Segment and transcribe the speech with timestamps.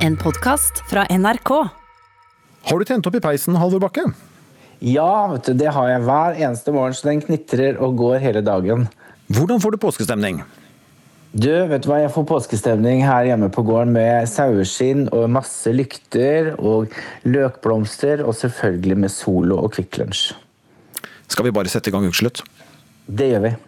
[0.00, 1.50] En podkast fra NRK.
[2.64, 4.06] Har du tent opp i peisen, Halvor Bakke?
[4.80, 8.40] Ja, vet du, det har jeg hver eneste morgen, så den knitrer og går hele
[8.40, 8.86] dagen.
[9.28, 10.40] Hvordan får du påskestemning?
[11.36, 15.68] Du, vet du hva, jeg får påskestemning her hjemme på gården med saueskinn og masse
[15.76, 16.96] lykter og
[17.28, 20.30] løkblomster, og selvfølgelig med Solo og Kvikk Lunsj.
[21.28, 22.40] Skal vi bare sette i gang ukeslutt?
[23.04, 23.58] Det gjør vi.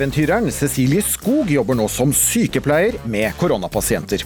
[0.00, 4.22] Eventyreren Cecilie Skog jobber nå som sykepleier med koronapasienter.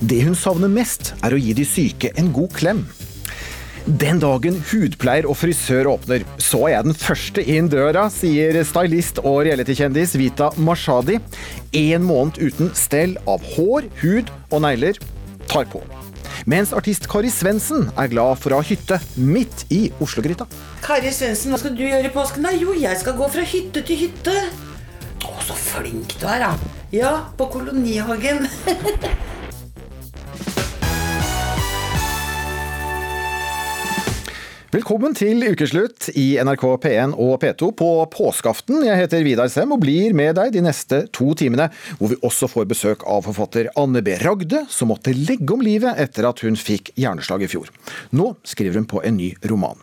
[0.00, 2.78] Det hun savner mest, er å gi de syke en god klem.
[3.84, 9.20] Den dagen hudpleier og frisør åpner, så er jeg den første inn døra, sier stylist
[9.20, 11.18] og realitykjendis Vita Mashadi.
[11.76, 14.96] En måned uten stell av hår, hud og negler
[15.44, 15.82] tar på.
[16.48, 20.48] Mens artist Kari Svendsen er glad for å ha hytte midt i Oslogryta.
[20.86, 22.48] Kari Svendsen, hva skal du gjøre i påsken?
[22.48, 22.54] da?
[22.56, 24.38] Jo, jeg skal gå fra hytte til hytte.
[25.24, 26.52] Å, så flink du er, da.
[26.94, 28.46] Ja, på Kolonihagen.
[34.68, 38.82] Velkommen til ukeslutt i NRK P1 og P2 på påskeaften.
[38.84, 42.50] Jeg heter Vidar Sem og blir med deg de neste to timene, hvor vi også
[42.52, 44.18] får besøk av forfatter Anne B.
[44.20, 47.72] Ragde, som måtte legge om livet etter at hun fikk hjerneslag i fjor.
[48.12, 49.80] Nå skriver hun på en ny roman.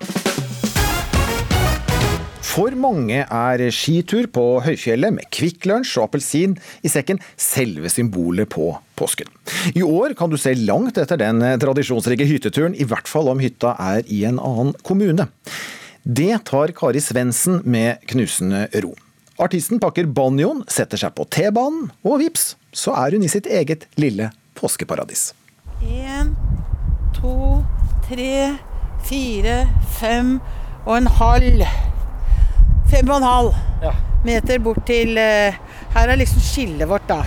[2.55, 6.53] For mange er skitur på høyfjellet med Kvikk Lunsj og appelsin
[6.87, 9.27] i sekken selve symbolet på påsken.
[9.75, 13.73] I år kan du se langt etter den tradisjonsrike hytteturen, i hvert fall om hytta
[13.75, 15.25] er i en annen kommune.
[16.07, 18.93] Det tar Kari Svendsen med knusende ro.
[19.35, 23.83] Artisten pakker banjoen, setter seg på T-banen, og vips, så er hun i sitt eget
[23.99, 25.33] lille påskeparadis.
[25.83, 26.31] En,
[27.19, 27.59] to,
[28.07, 28.53] tre,
[29.11, 29.57] fire,
[29.99, 30.37] fem
[30.85, 31.67] og en halv.
[32.95, 35.55] Fem og en halv meter bort til eh,
[35.91, 37.25] Her er liksom skillet vårt, da.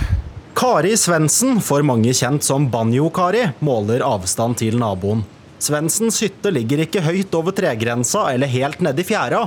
[0.57, 5.21] Kari Svendsen, for mange kjent som Banjo-Kari, måler avstand til naboen.
[5.61, 9.43] Svendsens hytte ligger ikke høyt over tregrensa eller helt nedi fjæra.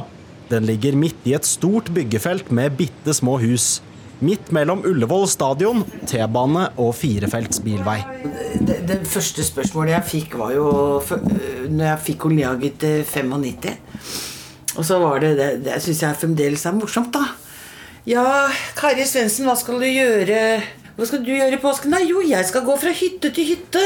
[0.53, 3.81] Den ligger midt i et stort byggefelt med bitte små hus.
[4.23, 7.99] Midt mellom Ullevål stadion, T-bane og firefelts bilvei.
[8.63, 10.69] Det, det første spørsmålet jeg fikk, var jo
[11.67, 14.32] når jeg fikk oljeaget til 95.
[14.79, 17.27] Og så var det det, det syns jeg fremdeles er morsomt, da.
[18.09, 18.25] Ja,
[18.75, 20.39] Kari Svendsen, hva skal du gjøre
[20.97, 21.93] Hva skal du gjøre i påsken?
[21.95, 22.01] da?
[22.03, 23.83] Jo, jeg skal gå fra hytte til hytte.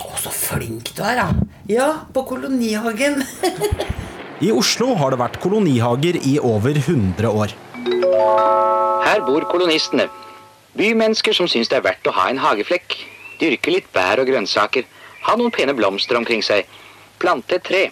[0.00, 1.28] Å, så flink du er, da.
[1.70, 3.20] Ja, på Kolonihagen.
[4.44, 7.52] I Oslo har det vært kolonihager i over 100 år.
[9.04, 10.06] Her bor kolonistene.
[10.80, 12.96] Bymennesker som syns det er verdt å ha en hageflekk.
[13.40, 14.86] Dyrke litt bær og grønnsaker.
[15.26, 16.64] Ha noen pene blomster omkring seg.
[17.20, 17.82] Plante et tre.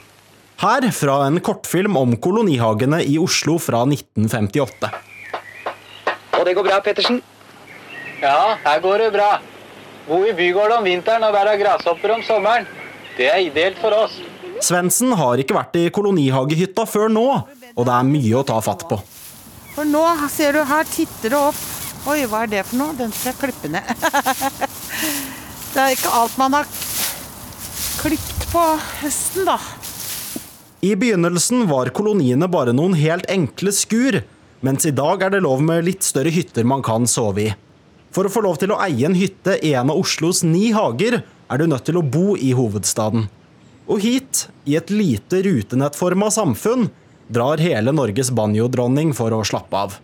[0.59, 4.89] Her fra en kortfilm om kolonihagene i Oslo fra 1958.
[6.35, 7.21] Og det går bra, Pettersen?
[8.19, 9.29] Ja, her går det bra.
[10.09, 12.67] Bo i bygård om vinteren og være grashopper om sommeren.
[13.15, 14.19] Det er ideelt for oss.
[14.67, 17.27] Svendsen har ikke vært i kolonihagehytta før nå,
[17.77, 18.99] og det er mye å ta fatt på.
[19.77, 20.03] For nå
[20.35, 21.67] ser du her titter det opp.
[22.11, 22.99] Oi, hva er det for noe?
[22.99, 23.87] Den skal jeg klippe ned.
[25.75, 26.79] det er ikke alt man har
[28.03, 28.65] klipt på
[29.05, 29.61] høsten, da.
[30.81, 34.21] I begynnelsen var koloniene bare noen helt enkle skur,
[34.63, 37.55] mens i dag er det lov med litt større hytter man kan sove i.
[38.15, 41.21] For å få lov til å eie en hytte i en av Oslos ni hager,
[41.27, 43.27] er du nødt til å bo i hovedstaden.
[43.91, 46.93] Og hit, i et lite rutenettforma samfunn,
[47.27, 49.99] drar hele Norges banjodronning for å slappe av.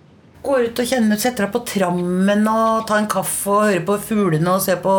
[0.45, 4.01] Gå ut og kjenne, sette deg på trammen og ta en kaffe og høre på
[4.11, 4.97] fuglene og se på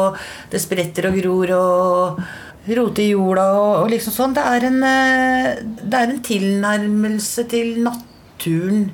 [0.49, 2.23] det spretter og gror og
[2.73, 4.33] rote i jorda og, og liksom sånn.
[4.35, 8.89] Det er, en, eh, det er en tilnærmelse til naturen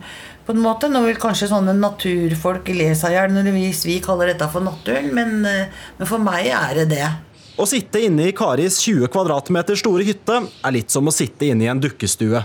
[0.46, 0.90] på en måte.
[0.92, 5.12] Nå vil kanskje sånne naturfolk le seg i hjel hvis vi, kaller dette for naturen,
[5.16, 7.12] men, eh, men for meg er det det.
[7.62, 11.68] Å sitte inne i Karis 20 kvadratmeter store hytte er litt som å sitte inne
[11.68, 12.42] i en dukkestue.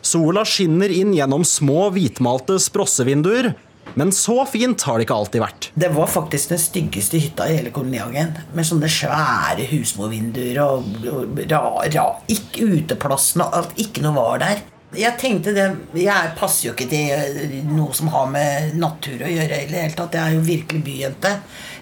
[0.00, 3.52] Sola skinner inn gjennom små, hvitmalte sprossevinduer,
[3.94, 5.70] men så fint har det ikke alltid vært.
[5.74, 8.34] Det var faktisk den styggeste hytta i hele kolonihagen.
[8.56, 11.62] Med sånne svære husmorvinduer og, og ra,
[11.94, 13.74] ra, ikke uteplassen og alt.
[13.82, 14.62] Ikke noe var der.
[14.90, 15.64] Jeg tenkte det
[16.02, 19.60] Jeg passer jo ikke til noe som har med natur å gjøre.
[19.62, 20.16] i det hele tatt.
[20.18, 21.34] Jeg er jo virkelig byjente.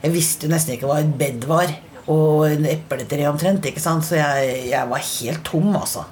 [0.02, 1.72] Jeg visste jo nesten ikke hva et bed var.
[2.08, 3.64] Og en epletre omtrent.
[3.68, 4.04] ikke sant?
[4.04, 6.04] Så jeg, jeg var helt tom, altså.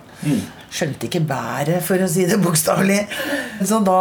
[0.70, 3.00] Skjønte ikke bæret, for å si det bokstavelig.
[3.64, 3.98] Så da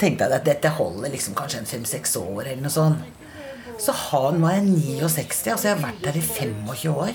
[0.00, 2.42] tenkte jeg at dette holder liksom kanskje en fem-seks år.
[2.46, 3.12] eller noe sånt.
[3.80, 7.14] Så han var jeg 69, altså jeg har vært der i 25 år.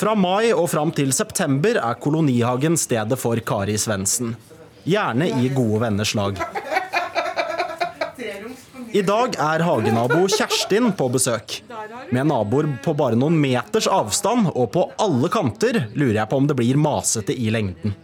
[0.00, 4.34] Fra mai og fram til september er Kolonihagen stedet for Kari Svendsen.
[4.88, 6.40] Gjerne i gode venners lag.
[8.90, 11.60] I dag er hagenabo Kjerstin på besøk.
[12.10, 16.48] Med naboer på bare noen meters avstand og på alle kanter lurer jeg på om
[16.50, 17.94] det blir masete i lengden.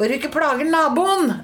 [0.00, 1.34] Bare ikke plager naboen!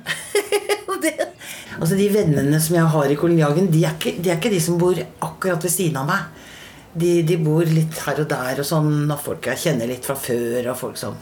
[1.78, 4.60] altså De vennene som jeg har i kolonihagen, de er, ikke, de er ikke de
[4.64, 6.44] som bor akkurat ved siden av meg.
[6.98, 10.16] De, de bor litt her og der, og sånn, og folk jeg kjenner litt fra
[10.16, 10.72] før.
[10.72, 11.18] og folk sånn.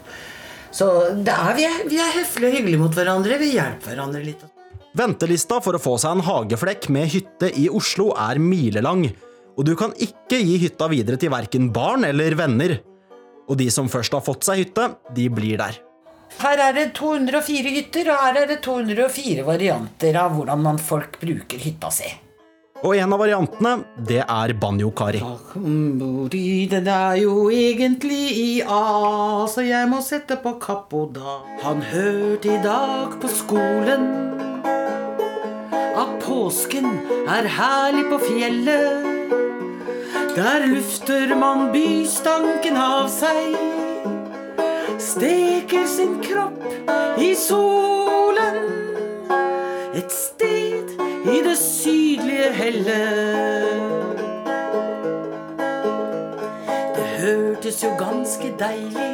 [0.71, 3.41] Så er, vi, er, vi er høflige og hyggelige mot hverandre.
[3.43, 4.47] Vi hjelper hverandre litt.
[4.97, 9.03] Ventelista for å få seg en hageflekk med hytte i Oslo er milelang,
[9.57, 12.79] og du kan ikke gi hytta videre til verken barn eller venner.
[13.47, 15.77] Og de som først har fått seg hytte, de blir der.
[16.41, 21.21] Her er det 204 hytter, og her er det 204 varianter av hvordan man folk
[21.21, 22.09] bruker hytta si.
[22.85, 23.75] Og en av variantene,
[24.09, 25.21] det er banjo-Kari.
[26.73, 31.41] Den er jo egentlig i A, så jeg må sette på kappo da.
[31.65, 34.27] Han hørte i dag på skolen
[35.97, 36.87] at påsken
[37.29, 39.13] er herlig på fjellet.
[40.37, 43.57] Der lufter man bystanken av seg.
[45.01, 46.61] Steker sin kropp
[47.21, 48.59] i solen.
[49.97, 50.93] Et sted
[51.33, 54.21] i det sydlige hellet.
[56.99, 59.13] Det hørtes jo ganske deilig.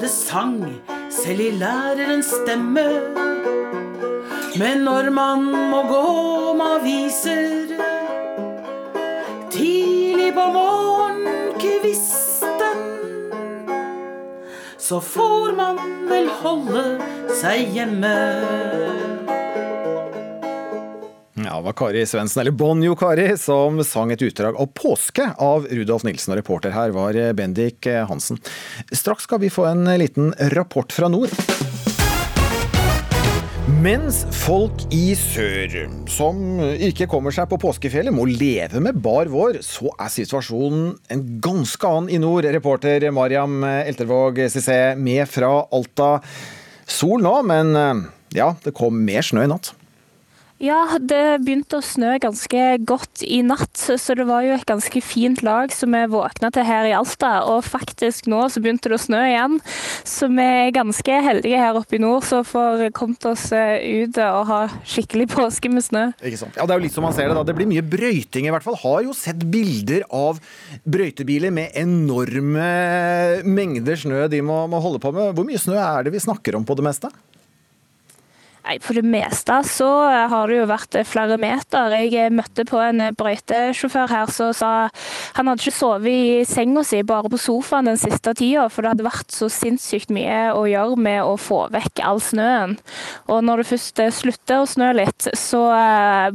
[0.00, 0.58] Det sang
[1.10, 3.23] selv i lærerens stemme.
[4.54, 6.00] Men når man må gå
[6.52, 7.72] om aviser
[9.50, 12.84] tidlig på morgenkvisten,
[14.78, 16.84] så får man vel holde
[17.40, 18.14] seg hjemme.
[21.34, 25.66] Ja, det var Kari Svendsen, eller Bonjo Kari, som sang et utdrag av 'Påske' av
[25.66, 26.30] Rudolf Nilsen.
[26.30, 28.38] Og reporter her var Bendik Hansen.
[28.92, 31.30] Straks skal vi få en liten rapport fra nord.
[33.64, 35.72] Mens folk i sør,
[36.12, 41.22] som ikke kommer seg på påskefjellet, må leve med bar vår, så er situasjonen en
[41.40, 42.44] ganske annen i nord.
[42.44, 46.10] Reporter Mariam Eltervåg Cissé med fra Alta.
[46.84, 47.72] Sol nå, men
[48.36, 49.72] ja, det kom mer snø i natt.
[50.62, 55.00] Ja, det begynte å snø ganske godt i natt, så det var jo et ganske
[55.02, 57.32] fint lag som vi våkna til her i Alta.
[57.50, 59.58] Og faktisk nå så begynte det å snø igjen,
[60.06, 64.40] så vi er ganske heldige her oppe i nord som får kommet oss ut og
[64.52, 66.06] ha skikkelig påske med snø.
[66.22, 66.54] Ikke sant?
[66.54, 67.44] Ja, Det er jo litt som man ser det da.
[67.50, 68.78] Det blir mye brøyting i hvert fall.
[68.86, 70.38] Har jo sett bilder av
[70.86, 72.70] brøytebiler med enorme
[73.42, 75.34] mengder snø de må, må holde på med.
[75.34, 77.10] Hvor mye snø er det vi snakker om på det meste?
[78.64, 79.88] Nei, For det meste så
[80.32, 81.92] har det jo vært flere meter.
[82.00, 84.70] Jeg møtte på en brøytesjåfør her som sa
[85.36, 88.94] han hadde ikke sovet i senga si, bare på sofaen den siste tida, for det
[88.94, 92.76] hadde vært så sinnssykt mye å gjøre med å få vekk all snøen.
[93.28, 95.62] Og når det først slutter å snø litt, så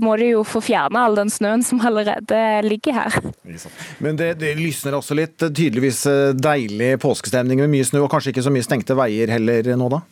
[0.03, 3.19] må de jo få fjerne all den snøen som allerede ligger her.
[4.03, 5.39] Men det, det lysner også litt.
[5.39, 6.05] Tydeligvis
[6.37, 10.03] deilig påskestemning med mye snø, og kanskje ikke så mye stengte veier heller nå, da?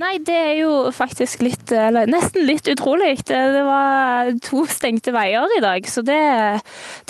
[0.00, 3.18] Nei, det er jo faktisk litt Eller nesten litt utrolig.
[3.28, 6.20] Det var to stengte veier i dag, så det,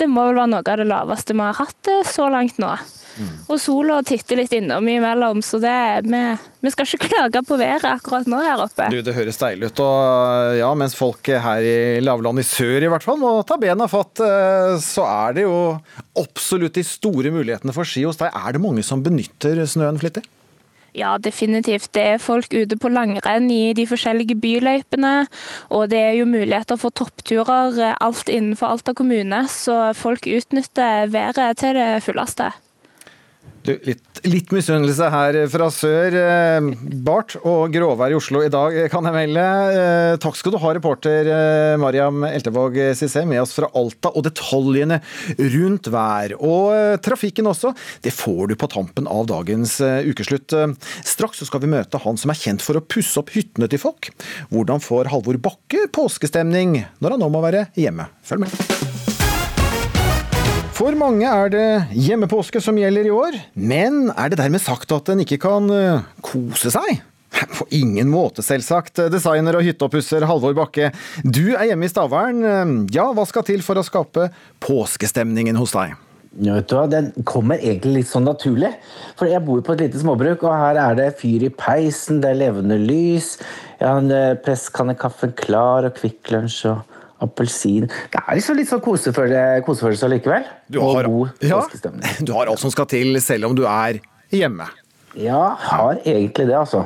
[0.01, 2.73] det må vel være noe av det laveste vi har hatt så langt nå.
[3.19, 3.31] Mm.
[3.51, 5.73] Og sola titter litt innom imellom, så det,
[6.07, 6.21] vi,
[6.63, 8.87] vi, skal ikke klage på været akkurat nå her oppe.
[8.93, 9.81] Du, Det høres deilig ut.
[9.83, 13.87] og ja, Mens folk her i lavlandet i sør i hvert fall må ta bena
[13.91, 14.23] fatt,
[14.83, 15.57] så er det jo
[16.19, 18.31] absolutt de store mulighetene for ski hos deg.
[18.31, 20.25] Er det mange som benytter snøen flittig?
[20.97, 21.93] Ja, definitivt.
[21.95, 25.13] Det er folk ute på langrenn i de forskjellige byløypene.
[25.71, 31.57] Og det er jo muligheter for toppturer alt innenfor Alta kommune, så folk utnytter været
[31.57, 32.51] til det fulleste.
[33.61, 36.15] Du, litt, litt misunnelse her fra sør.
[37.05, 39.43] Bart og gråvær i Oslo i dag, kan jeg melde.
[40.23, 41.29] Takk skal du ha, reporter
[41.81, 44.13] Mariam Eltevåg Cissé, med oss fra Alta.
[44.17, 44.97] Og detaljene
[45.37, 49.77] rundt vær og trafikken også, det får du på tampen av dagens
[50.09, 50.57] ukeslutt.
[51.05, 54.09] Straks skal vi møte han som er kjent for å pusse opp hyttene til folk.
[54.49, 58.09] Hvordan får Halvor Bakke påskestemning når han nå må være hjemme?
[58.25, 58.90] Følg med.
[60.81, 65.11] For mange er det hjemmepåske som gjelder i år, men er det dermed sagt at
[65.13, 65.67] en ikke kan
[66.25, 67.03] kose seg?
[67.59, 68.97] På ingen måte, selvsagt.
[69.13, 70.89] Designer og hytteoppusser Halvor Bakke,
[71.21, 72.87] du er hjemme i Stavern.
[72.89, 74.31] Ja, hva skal til for å skape
[74.65, 75.93] påskestemningen hos deg?
[76.31, 78.73] Vet du hva, Den kommer egentlig litt sånn naturlig.
[79.19, 82.33] For jeg bor på et lite småbruk, og her er det fyr i peisen, det
[82.33, 83.35] er levende lys.
[83.77, 88.69] Jeg har en presskanne kaffe klar og Kvikk Lunsj og appelsin Det er liksom litt
[88.69, 90.47] sånn kosefølelse allikevel.
[90.71, 91.61] Du og har, god ja,
[92.27, 94.01] du har alt som skal til, selv om du er
[94.33, 94.67] hjemme.
[95.19, 96.85] Ja, har egentlig det, altså.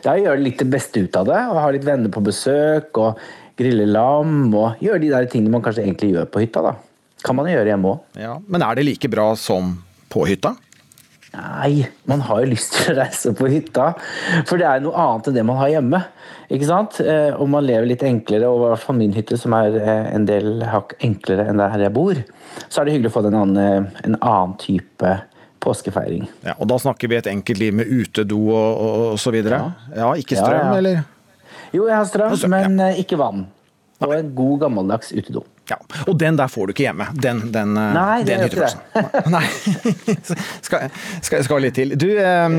[0.00, 1.40] Da gjør gjøre litt det beste ut av det.
[1.50, 3.18] og Ha litt venner på besøk og
[3.58, 4.54] grille lam.
[4.54, 6.64] Og gjøre de der tingene man kanskje egentlig gjør på hytta.
[6.70, 6.74] da.
[7.24, 8.00] Kan man gjøre hjemme òg.
[8.20, 8.38] Ja.
[8.46, 9.76] Men er det like bra som
[10.08, 10.54] på hytta?
[11.34, 13.90] Nei, man har jo lyst til å reise på hytta.
[14.48, 16.00] For det er noe annet enn det man har hjemme.
[16.48, 17.00] Ikke sant?
[17.04, 20.06] Eh, Og man lever litt enklere, og i hvert fall min hytte, som er eh,
[20.16, 22.16] en del hakk enklere enn der jeg bor,
[22.68, 25.12] så er det hyggelig å få en annen, eh, en annen type
[25.60, 26.24] påskefeiring.
[26.46, 29.60] Ja, og da snakker vi et enkelt liv med utedo og, og, og så videre?
[29.92, 30.76] Ja, ikke strøm, Ja, ja.
[30.80, 31.04] eller?
[31.76, 33.44] Jo, jeg har strøm, Altså, men ikke vann.
[34.00, 35.42] Og en god gammeldags utedo.
[35.68, 37.08] Ja, Og den der får du ikke hjemme.
[37.12, 38.80] Den, den, eh, Nei, den hytteplassen.
[39.34, 39.44] Nei.
[40.66, 40.86] skal,
[41.20, 41.92] skal, skal litt til.
[42.00, 42.54] Du, eh,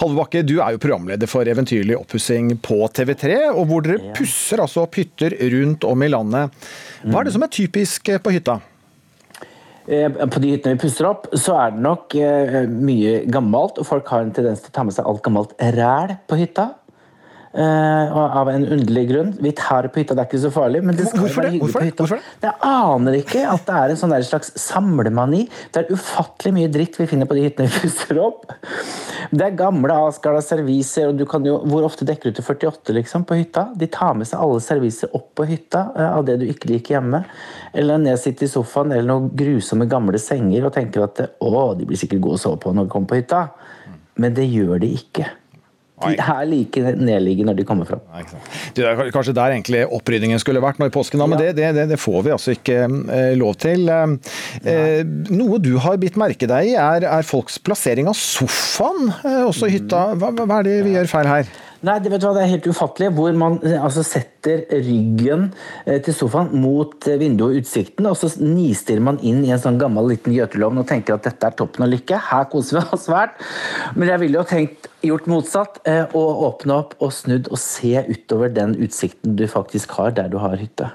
[0.00, 4.62] Halvor Bakke, du er jo programleder for Eventyrlig oppussing på TV3, og hvor dere pusser
[4.62, 6.54] altså opp hytter rundt om i landet.
[7.04, 8.60] Hva er det som er typisk eh, på hytta?
[9.84, 12.14] Eh, På de hyttene vi pusser opp, så er det nok
[12.70, 16.14] mye gammelt, og folk har en tendens til å ta med seg alt gammelt ræl
[16.30, 16.70] på hytta.
[17.54, 19.28] Eh, av en underlig grunn.
[19.38, 21.46] Vi tar det på hytta, det er ikke så farlig, men det skal Hvorfor være
[21.46, 21.52] det?
[21.54, 21.86] hyggelig på det?
[21.86, 22.02] hytta.
[22.02, 22.48] Hvorfor det?
[22.48, 25.42] Jeg aner ikke at det er en sånn slags samlemani.
[25.70, 28.50] Det er ufattelig mye dritt vi finner på de hyttene vi pusser opp.
[29.30, 32.96] Det er gamle avskala serviser, og du kan jo Hvor ofte dekker du til 48
[32.98, 33.68] liksom, på hytta?
[33.78, 36.98] De tar med seg alle serviser opp på hytta eh, av det du ikke liker
[36.98, 37.22] hjemme.
[37.72, 42.02] Eller nedsitte i sofaen eller noen grusomme gamle senger og tenker at å, de blir
[42.02, 43.46] sikkert gode å sove på når de kommer på hytta.
[44.18, 45.30] Men det gjør de ikke.
[46.04, 48.00] De er like nedliggende når de kommer fram.
[48.76, 51.52] Det er kanskje der egentlig oppryddingen skulle vært nå i påsken, da, men Ja.
[51.52, 53.88] det, det, det, det får vi altså ikke eh, lov til.
[53.88, 54.16] Eh,
[54.70, 55.02] eh,
[55.34, 59.68] noe du har bitt merke deg i, er, er folks plassering av sofaen eh, også
[59.70, 60.06] i hytta.
[60.20, 61.54] Hva, hva er det vi gjør feil her?
[61.84, 65.50] Nei, det, vet du hva, det er helt ufattelig hvor man eh, altså, setter ryggen
[65.84, 69.60] eh, til sofaen mot eh, vinduet og utsikten, og så nistirrer man inn i en
[69.60, 72.20] sånn gammel liten gjøtelovn og tenker at dette er toppen av lykke.
[72.30, 73.36] Her koser vi oss svært.
[73.98, 75.80] Men jeg ville jo tenkt gjort motsatt,
[76.16, 80.38] og åpne opp og snudd og se utover den utsikten du faktisk har der du
[80.40, 80.88] har hytte.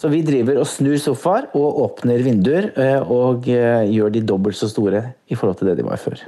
[0.00, 2.70] Så vi driver og snur sofaer og åpner vinduer
[3.04, 6.24] og gjør de dobbelt så store i forhold til det de var før.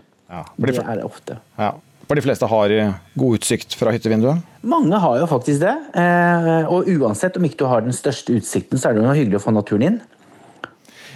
[0.57, 1.41] Blir Det det er det ofte.
[1.59, 1.73] Ja.
[2.07, 4.43] For de fleste har eh, god utsikt fra hyttevinduet?
[4.67, 5.73] Mange har jo faktisk det.
[5.99, 9.41] eh, Og uansett om ikke du har den største utsikten, så er det jo hyggelig
[9.41, 9.99] å få naturen inn.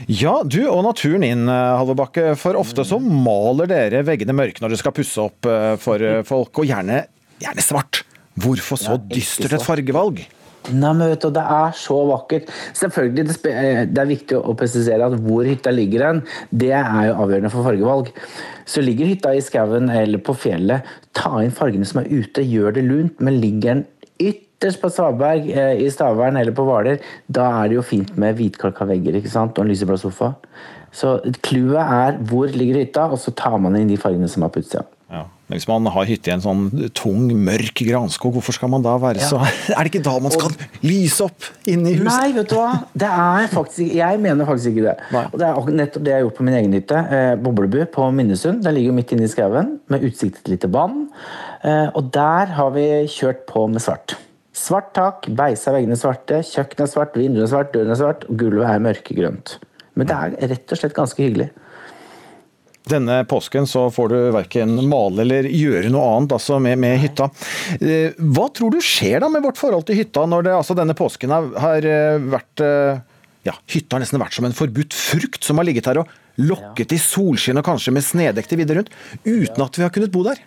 [0.09, 2.26] Ja, du og naturen inn, Halvorbakke, Halvor Bakke.
[2.40, 6.23] For ofte så maler dere veggene mørke når dere skal pusse opp eh, for eh,
[6.26, 7.02] folk, og gjerne,
[7.42, 8.02] gjerne svart.
[8.40, 10.23] Hvorfor så Ja, dystert et fargevalg?
[10.69, 12.50] Nei, men vet du, Det er så vakkert.
[12.76, 17.17] Selvfølgelig, det, eh, er viktig å presisere at hvor hytta ligger hen, det er jo
[17.25, 18.12] avgjørende for fargevalg.
[18.67, 22.75] Så ligger hytta i skauen eller på fjellet, ta inn fargene som er ute, gjør
[22.75, 23.21] det lunt.
[23.21, 23.87] Men ligger den
[24.21, 27.00] ytterst på Svaberg, eh, i Stavern eller på Hvaler,
[27.31, 29.59] da er det jo fint med hvitkalka vegger ikke sant?
[29.59, 30.35] og en lyseblå sofa.
[30.93, 34.49] Så clouet er hvor ligger hytta, og så tar man inn de fargene som er
[34.49, 34.85] på utsida.
[35.11, 35.25] Ja.
[35.50, 38.93] Men hvis man har hytte i en sånn tung, mørk granskog, hvorfor skal man da
[39.02, 39.40] være så
[39.75, 40.55] Er det ikke da man skal
[40.87, 42.12] lyse opp inne i huset?
[42.12, 42.69] Nei, vet du hva?
[42.95, 44.97] Det er faktisk, jeg mener faktisk ikke det.
[45.17, 45.25] Nei.
[45.33, 47.02] Og Det er nettopp det jeg har gjort på min egen hytte.
[47.19, 48.62] Eh, Boblebu på Minnesund.
[48.62, 51.09] Den ligger jo midt inne i skauen med utsikt til et lite vann.
[51.67, 54.14] Eh, og der har vi kjørt på med svart.
[54.61, 58.38] Svart tak, beisa veggene svarte, kjøkkenet er svart, vinduene er svart, døren er svart, og
[58.38, 59.57] gulvet er mørkegrønt.
[59.99, 61.50] Men det er rett og slett ganske hyggelig.
[62.90, 67.28] Denne påsken så får du verken male eller gjøre noe annet altså med, med hytta.
[67.78, 70.97] Eh, Hva tror du skjer da med vårt forhold til hytta når det, altså denne
[70.99, 73.02] påsken har, eh, vært eh,
[73.47, 76.94] ja, Hytta har nesten vært som en forbudt frukt som har ligget her og lokket
[76.97, 78.92] i solskinn og kanskje med snedekte vidder rundt,
[79.25, 80.40] uten at vi har kunnet bo der.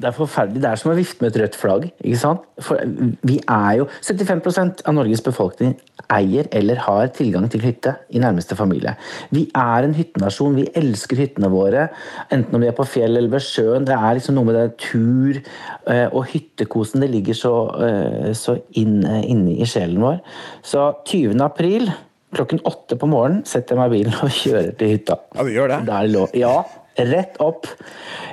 [0.00, 0.62] Det er forferdelig.
[0.62, 1.86] Det er som å vifte med et rødt flagg.
[2.00, 2.44] ikke sant?
[2.64, 2.80] For
[3.26, 5.76] vi er jo 75% av Norges befolkning
[6.10, 8.96] eier eller har tilgang til hytte i nærmeste familie.
[9.34, 10.58] Vi er en hyttenasjon.
[10.58, 11.88] Vi elsker hyttene våre.
[12.32, 13.86] Enten om vi er på fjell eller ved sjøen.
[13.88, 17.04] Det er liksom noe med det tur eh, og hyttekosen.
[17.04, 17.54] Det ligger så,
[17.86, 20.22] eh, så inn, eh, inne i sjelen vår.
[20.66, 21.40] Så 20.
[21.44, 21.90] april
[22.36, 25.18] klokken åtte på morgenen setter jeg meg i bilen og kjører til hytta.
[25.34, 25.80] Ja, du gjør det?
[25.88, 26.36] Der er.
[26.38, 26.56] Ja,
[26.98, 27.68] rett opp.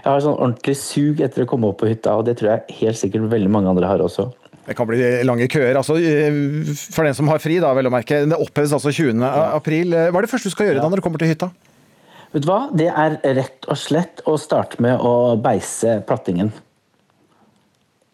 [0.04, 2.78] Jeg har sånn ordentlig sug etter å komme opp på hytta, og det tror jeg
[2.82, 4.30] helt sikkert veldig mange andre har også.
[4.68, 5.78] Det kan bli lange køer.
[5.80, 5.96] altså
[6.92, 8.26] For den som har fri, da, vel å merke.
[8.28, 9.24] Det oppheves altså 20.
[9.56, 9.94] april.
[9.96, 11.48] Eh, Hva er det første du skal gjøre da når du kommer til hytta?
[12.34, 12.66] Vet du hva?
[12.76, 16.52] Det er rett og slett å starte med å beise plattingen.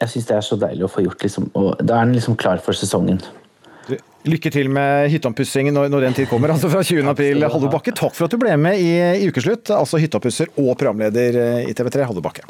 [0.03, 1.49] Jeg syns det er så deilig å få gjort, liksom.
[1.81, 3.23] Da er den liksom klar for sesongen.
[4.23, 6.53] Lykke til med hytteoppussingen når, når den tid kommer.
[6.53, 7.03] altså fra 20.
[7.11, 7.43] april.
[7.43, 9.73] Halvor Bakke, takk for at du ble med i, i Ukeslutt.
[9.75, 12.47] Altså hytteoppusser og programleder eh, i TV3, Halvor Bakke.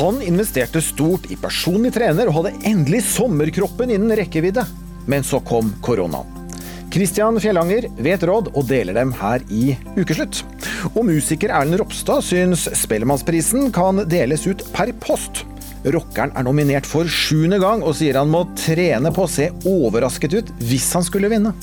[0.00, 4.64] Han investerte stort i personlig trener og hadde endelig sommerkroppen innen rekkevidde.
[5.10, 6.38] Men så kom koronaen.
[6.90, 10.42] Kristian Fjellanger vet råd og deler dem her i Ukeslutt.
[10.96, 15.44] Og musiker Erlend Ropstad syns Spellemannsprisen kan deles ut per post.
[15.80, 20.34] Rockeren er nominert for sjuende gang og sier han må trene på å se overrasket
[20.36, 21.54] ut hvis han skulle vinne.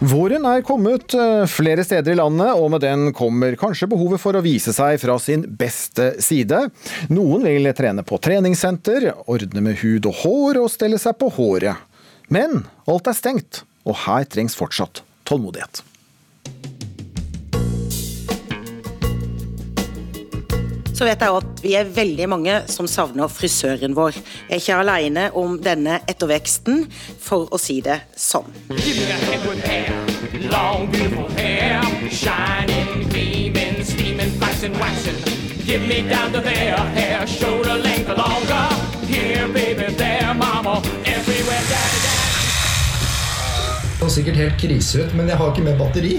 [0.00, 4.32] Våren er kommet eh, flere steder i landet, og med den kommer kanskje behovet for
[4.32, 6.62] å vise seg fra sin beste side.
[7.12, 11.84] Noen vil trene på treningssenter, ordne med hud og hår og stelle seg på håret.
[12.32, 15.84] Men alt er stengt, og her trengs fortsatt tålmodighet.
[21.00, 24.18] Så vet jeg at vi er veldig mange som savner frisøren vår.
[24.50, 26.82] Jeg er ikke alene om denne etterveksten,
[27.16, 28.52] for å si det sånn.
[35.70, 38.68] Give me down to there, hair, shoulder length longer.
[39.06, 42.28] Here, baby, there, mama, everywhere, daddy, daddy.
[44.00, 46.14] Det ser sikkert helt krise ut, men jeg har ikke med batteri.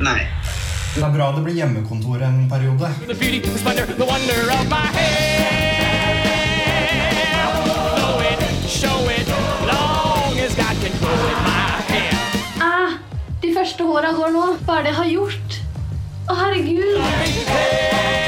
[0.00, 0.43] Nei.
[0.94, 2.86] Det er bra det blir hjemmekontor en periode.
[12.62, 12.94] Ah,
[13.42, 14.44] de første håra går nå.
[14.62, 15.58] Hva er det jeg har gjort?
[16.28, 16.94] Å, herregud.
[17.02, 18.23] Hva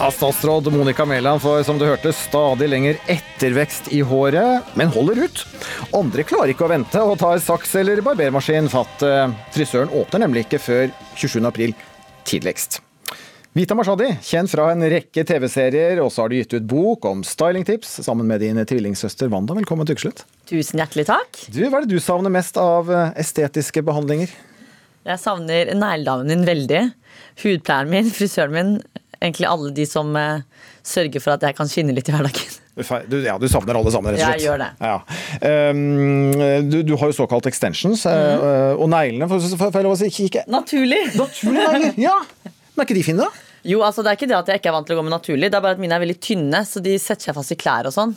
[0.00, 5.26] Ja, Statsråd Monica Mæland får som du hørte stadig lenger ettervekst i håret, men holder
[5.26, 5.42] ut.
[5.92, 9.04] Andre klarer ikke å vente og tar saks eller barbermaskin fatt.
[9.52, 10.86] Frisøren åpner nemlig ikke før
[11.20, 11.44] 27.
[11.44, 11.74] april
[12.24, 12.78] tidligst.
[13.52, 17.20] Vita Mashadi, kjent fra en rekke TV-serier, og så har du gitt ut bok om
[17.20, 19.58] stylingtips sammen med din tvillingsøster Wanda.
[19.58, 20.24] Velkommen til ukeslutt.
[20.48, 21.42] Tusen hjertelig takk.
[21.52, 22.88] Du, Hva er det du savner mest av
[23.20, 24.32] estetiske behandlinger?
[25.04, 26.82] Jeg savner negledamen min veldig.
[27.44, 28.74] Hudpleieren min, frisøren min,
[29.20, 30.40] egentlig alle de som uh,
[30.86, 32.56] sørger for at jeg kan skinne litt i hverdagen.
[32.80, 34.38] Du, ja, du savner alle sammen, rett og slett.
[34.40, 34.68] Jeg gjør det.
[34.80, 35.72] Ja.
[35.74, 38.78] Um, du, du, har jo såkalt extensions, mm.
[38.80, 41.02] og neglene for, jeg lov å si ikke Naturlig.
[41.18, 42.14] Naturlig negler, ja.
[42.46, 43.50] Men er ikke de fine, da?
[43.68, 45.12] Jo, altså det er ikke det at jeg ikke er vant til å gå med
[45.12, 47.58] naturlig, det er bare at mine er veldig tynne, så de setter seg fast i
[47.60, 48.14] klær og sånn.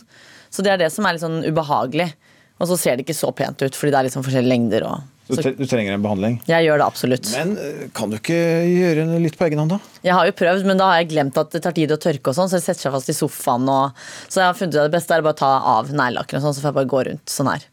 [0.53, 2.13] Så det er det som er litt sånn ubehagelig.
[2.61, 5.01] Og så ser det ikke så pent ut, fordi det er liksom forskjellige lengder og
[5.27, 6.33] du, du, trenger en behandling?
[6.49, 7.29] Jeg gjør det absolutt.
[7.31, 8.35] Men eh, kan du ikke
[8.67, 9.93] gjøre det litt på egen hånd, da?
[10.03, 12.33] Jeg har jo prøvd, men da har jeg glemt at det tar tid å tørke
[12.33, 13.69] og sånn, så det setter seg fast i sofaen.
[13.71, 14.01] Og...
[14.27, 16.43] Så jeg har funnet ut at det beste er å bare ta av neglelakken og
[16.43, 17.63] sånn, så får jeg bare gå rundt sånn her.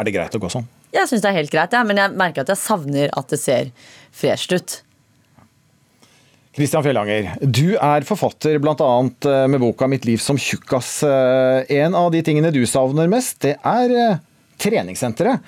[0.00, 0.70] Er det greit å gå sånn?
[0.94, 3.40] Jeg syns det er helt greit, ja, men jeg merker at jeg savner at det
[3.42, 3.70] ser
[4.14, 4.78] fresht ut.
[6.54, 8.90] Kristian Fjellanger, du er forfatter bl.a.
[9.26, 11.02] Eh, med boka 'Mitt liv som tjukkas'.
[11.02, 14.20] Eh, en av de tingene du savner mest, det er
[14.62, 15.42] treningssenteret.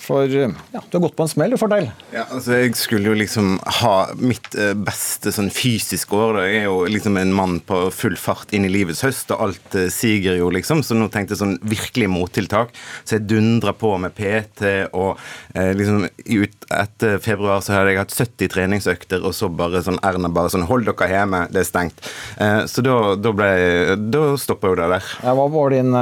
[0.00, 1.90] For ja, du har gått på en smell, du, fordel.
[2.14, 6.38] Ja, altså, jeg skulle jo liksom ha mitt eh, beste sånn fysiske år.
[6.38, 6.44] Da.
[6.48, 9.76] Jeg er jo liksom en mann på full fart inn i livets høst, og alt
[9.76, 10.80] eh, siger jo, liksom.
[10.86, 12.72] Så nå tenkte jeg sånn virkelig mottiltak.
[13.04, 14.64] Så jeg dundra på med PT,
[14.96, 15.20] og
[15.52, 20.00] eh, liksom ut, etter februar så hadde jeg hatt 70 treningsøkter, og så bare sånn
[20.06, 22.00] Erna bare sånn Hold dere hjemme, det er stengt.
[22.40, 23.50] Eh, så da, da ble
[24.10, 25.12] Da stoppa jo det der.
[25.26, 25.92] Ja, hva var din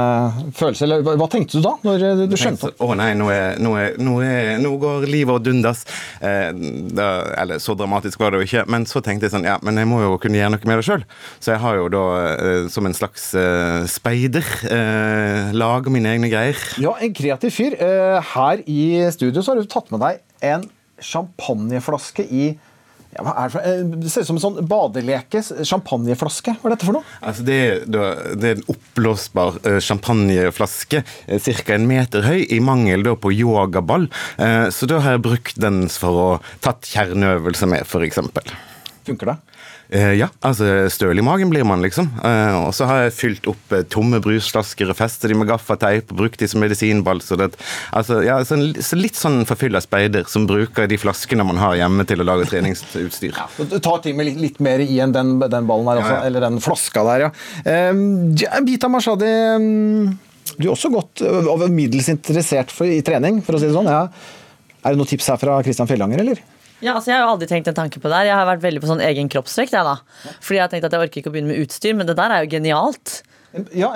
[0.55, 3.75] følelse, eller hva, hva, tenkte du da, når du skjønte Å nei, nå er, nå
[3.75, 5.85] er nå, er, nå går livet og dundas.
[6.21, 6.51] Eh,
[6.95, 7.09] da,
[7.41, 9.89] eller så dramatisk var det jo ikke, men så tenkte jeg sånn Ja, men jeg
[9.89, 11.05] må jo kunne gjøre noe med det sjøl.
[11.39, 16.31] Så jeg har jo da, eh, som en slags eh, speider, eh, laga mine egne
[16.31, 16.59] greier.
[16.81, 17.77] Ja, en kreativ fyr.
[17.79, 18.81] Eh, her i
[19.15, 20.21] studio så har du tatt med deg
[20.53, 20.67] en
[20.99, 22.49] champagneflaske i
[23.15, 23.59] ja, det?
[23.59, 25.41] Eh, det ser ut som en sånn badeleke.
[25.41, 26.55] Champagneflaske.
[26.59, 27.17] Hva er dette for noe?
[27.25, 28.03] Altså det, det,
[28.51, 31.75] er en oppblåsbar eh, champagneflaske, eh, ca.
[31.75, 34.07] en meter høy, i mangel på yogaball.
[34.73, 36.27] Så da har jeg brukt den for å
[36.63, 38.21] tatt kjerneøvelse med, f.eks.
[39.07, 39.37] Funker det?
[39.89, 42.11] Eh, ja, altså støl i magen blir man, liksom.
[42.21, 46.13] Eh, og så har jeg fylt opp eh, tomme brusflasker og festet de med gaffateip
[46.13, 47.23] og brukt de som medisinball.
[47.25, 47.49] Så, det,
[47.97, 52.05] altså, ja, så, så litt sånn forfylla speider som bruker de flaskene man har hjemme
[52.09, 53.33] til å lage treningsutstyr.
[53.39, 56.15] Ja, du tar ting med litt, litt mer i enn den, den ballen her, også,
[56.17, 57.29] ja, eller den flaska der, ja.
[57.71, 59.29] Eh, Bita Mashadi,
[60.59, 63.89] du er også godt og middels interessert for, i trening, for å si det sånn.
[63.89, 64.05] Ja.
[64.83, 66.41] Er det noen tips her fra Christian Fjellanger, eller?
[66.79, 68.29] Ja, altså Jeg har jo aldri tenkt en tanke på det her.
[68.29, 69.73] Jeg har vært veldig på sånn egen kroppsvekt.
[69.75, 69.97] Jeg, da.
[70.39, 72.31] Fordi jeg har tenkt at jeg orker ikke å begynne med utstyr, men det der
[72.35, 73.19] er jo genialt.
[73.73, 73.89] Ja,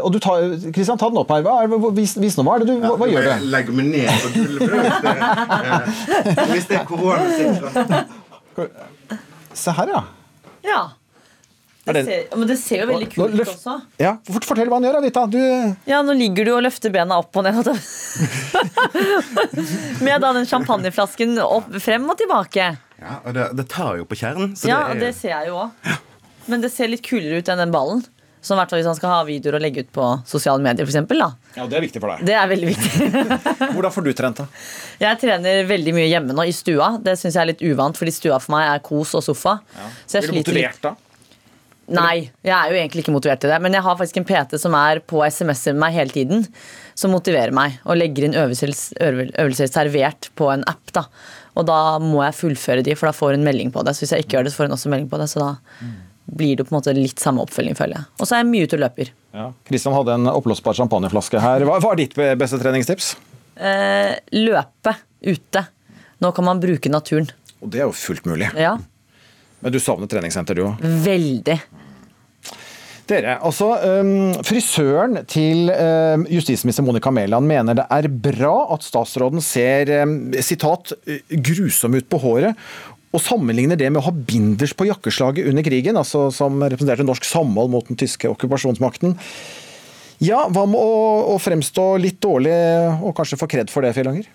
[0.00, 0.40] og du tar,
[0.72, 1.42] Kristian, ta den opp her.
[1.44, 3.46] Hva er, vis, vis nå, hva, er det du, hva, hva gjør du?
[3.52, 4.70] Legger meg ned på gulvet.
[6.54, 7.20] Hvis det er korona
[9.56, 10.00] Se her, ja.
[10.64, 10.80] Ja.
[11.86, 13.74] Det ser, men det ser jo veldig kult ut også.
[14.02, 15.22] Ja, fort- Fortell hva han gjør, da, Vita.
[15.30, 15.38] Du,
[15.86, 17.54] Ja, nå ligger du og løfter bena opp og ned.
[20.00, 22.72] Med da den champagneflasken opp, frem og tilbake.
[23.00, 24.54] Ja, og det, det tar jo på kjernen.
[24.56, 25.70] så Ja, det er- det ser jeg jo òg.
[26.46, 28.04] Men det ser litt kulere ut enn den ballen.
[28.46, 30.86] Som i hvert fall hvis han skal ha videoer og legge ut på sosiale medier,
[30.86, 31.32] for eksempel, da.
[31.56, 32.20] ja, det er viktig for deg.
[32.28, 33.08] Det er veldig viktig.
[33.74, 34.46] Hvordan får du trent, da?
[35.02, 36.92] Jeg trener veldig mye hjemme nå, i stua.
[37.02, 39.56] Det syns jeg er litt uvant, fordi stua for meg er kos og sofa.
[40.06, 40.82] Så jeg Blir du motivert, litt.
[40.86, 40.94] da?
[41.86, 43.60] Nei, jeg er jo egentlig ikke motivert til det.
[43.62, 46.46] Men jeg har faktisk en PT som er på SMS-er med meg hele tiden.
[46.98, 50.90] Som motiverer meg og legger inn øvelser, øvelser servert på en app.
[50.96, 51.04] da.
[51.56, 53.94] Og da må jeg fullføre de, for da får hun melding på det.
[53.94, 55.28] Så hvis jeg ikke gjør det, så får hun også melding på det.
[55.30, 55.52] Så da
[56.26, 58.08] blir det på en måte litt samme oppfølging, føler jeg.
[58.18, 59.12] Og så er jeg mye ute og løper.
[59.36, 59.46] Ja.
[59.68, 61.64] Kristian hadde en oppblåsbar champagneflaske her.
[61.68, 63.14] Hva hva er ditt beste treningstips?
[63.56, 65.62] Eh, løpe ute.
[66.24, 67.30] Nå kan man bruke naturen.
[67.62, 68.50] Og det er jo fullt mulig.
[68.58, 68.74] Ja,
[69.64, 70.86] Men du savner treningssenter, du òg.
[71.04, 71.58] veldig.
[73.06, 79.42] Dere, altså øhm, Frisøren til øhm, justisminister Monica Mæland mener det er bra at statsråden
[79.44, 80.90] ser øhm, sitat,
[81.30, 82.58] grusom ut på håret.
[83.14, 87.24] Og sammenligner det med å ha binders på jakkeslaget under krigen, altså som representerte norsk
[87.24, 89.14] samhold mot den tyske okkupasjonsmakten.
[90.24, 92.52] Ja, hva med å, å fremstå litt dårlig,
[93.04, 94.26] og kanskje få kred for det, Fjellanger?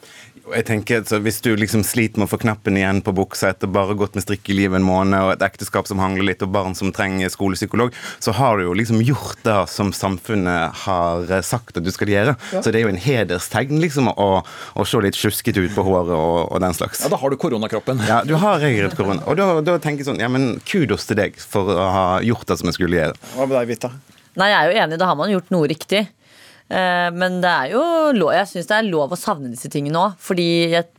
[0.51, 3.69] Jeg tenker, så Hvis du liksom sliter med å få knappen igjen på buksa etter
[3.71, 6.91] bare gått med strikkeliv en måned, og et ekteskap som hangler litt, og barn som
[6.95, 11.85] trenger skolepsykolog, så har du jo liksom gjort det som samfunnet har eh, sagt at
[11.85, 12.35] du skal gjøre.
[12.51, 12.61] Ja.
[12.61, 16.13] Så det er jo en hederstegn liksom å, å se litt sjuskete ut på håret
[16.17, 17.03] og, og den slags.
[17.05, 18.01] Ja, Da har du koronakroppen.
[18.09, 19.23] Ja, du har regelrett korona.
[19.29, 22.49] Og da, da tenker jeg sånn, ja, men kudos til deg for å ha gjort
[22.49, 23.21] det som jeg skulle gjøre.
[23.37, 23.93] Hva med deg, Vita?
[24.39, 26.05] Nei, jeg er jo enig, da har man gjort noe riktig.
[26.71, 27.81] Eh, Men det er jo
[28.31, 30.17] jeg syns det er lov å savne disse tingene òg.
[30.21, 30.47] Fordi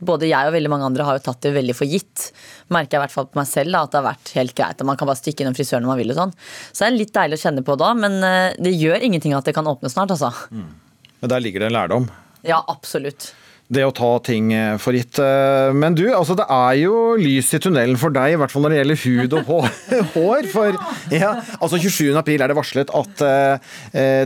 [0.05, 2.29] både jeg og veldig mange andre har jo tatt det veldig for gitt.
[2.73, 4.81] Merker jeg i hvert fall på meg selv da, at det har vært helt greit.
[4.81, 6.35] Og man kan bare stikke innom frisøren når man vil og sånn.
[6.71, 9.49] Så det er litt deilig å kjenne på da, men eh, det gjør ingenting at
[9.49, 10.33] det kan åpne snart, altså.
[10.53, 12.09] Men der ligger det en lærdom.
[12.45, 13.31] Ja, absolutt.
[13.75, 15.17] Det å ta ting eh, for gitt.
[15.21, 18.65] Eh, Men du, altså det er jo lys i tunnelen for deg, i hvert fall
[18.65, 20.47] når det gjelder hud og hår.
[20.55, 20.77] for
[21.13, 22.11] ja, altså 27.
[22.19, 23.79] april er det varslet at eh,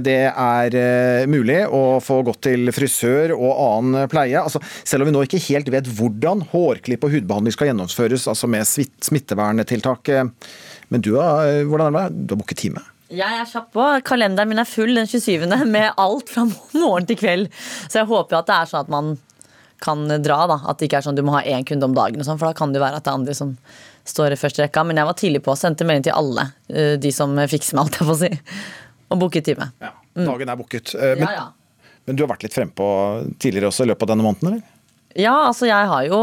[0.03, 0.77] det er
[1.31, 4.37] mulig å få gått til frisør og annen pleie.
[4.41, 8.49] Altså, selv om vi nå ikke helt vet hvordan hårklipp og hudbehandling skal gjennomføres, altså
[8.51, 10.11] med smitt- smitteverntiltak.
[10.91, 12.27] Men du, hvordan er det?
[12.27, 12.83] Du har booket time?
[13.07, 13.83] Jeg er kjapp på.
[14.03, 15.45] Kalenderen min er full den 27.
[15.71, 16.43] med alt fra
[16.75, 17.47] morgen til kveld.
[17.87, 19.13] Så jeg håper at det er sånn at man
[19.83, 20.39] kan dra.
[20.49, 22.39] da At det ikke er sånn du må ha én kunde om dagen, og sånn,
[22.39, 23.55] for da kan det være at det er andre som
[24.07, 24.83] står i første rekka.
[24.87, 27.85] Men jeg var tidlig på og sendte melding til alle eh, de som fikser meg,
[27.87, 28.31] alt jeg får si.
[29.11, 29.69] Og booket time.
[29.83, 30.95] Ja, Dagen er booket.
[30.95, 31.91] Eh, Men, Ja, ja.
[32.07, 32.87] men du har vært litt frempå
[33.39, 34.61] tidligere også i løpet av denne måneden, eller?
[35.17, 36.19] Ja, altså jeg har jo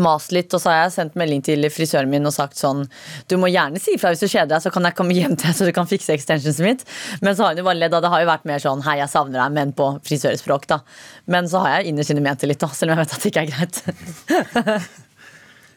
[0.00, 2.84] mast litt, og så har jeg sendt melding til frisøren min og sagt sånn
[3.30, 5.50] Du må gjerne si ifra hvis du kjeder deg, så kan jeg komme hjem til
[5.50, 6.84] deg så du kan fikse extensionsen mitt.
[7.20, 9.12] Men så har hun jo bare ledd, det har jo vært mer sånn Hei, jeg
[9.12, 10.82] savner deg, men på frisørspråk, da.
[11.30, 13.24] Men så har jeg innerst inne ment det litt, da, selv om jeg vet at
[13.24, 14.92] det ikke er greit.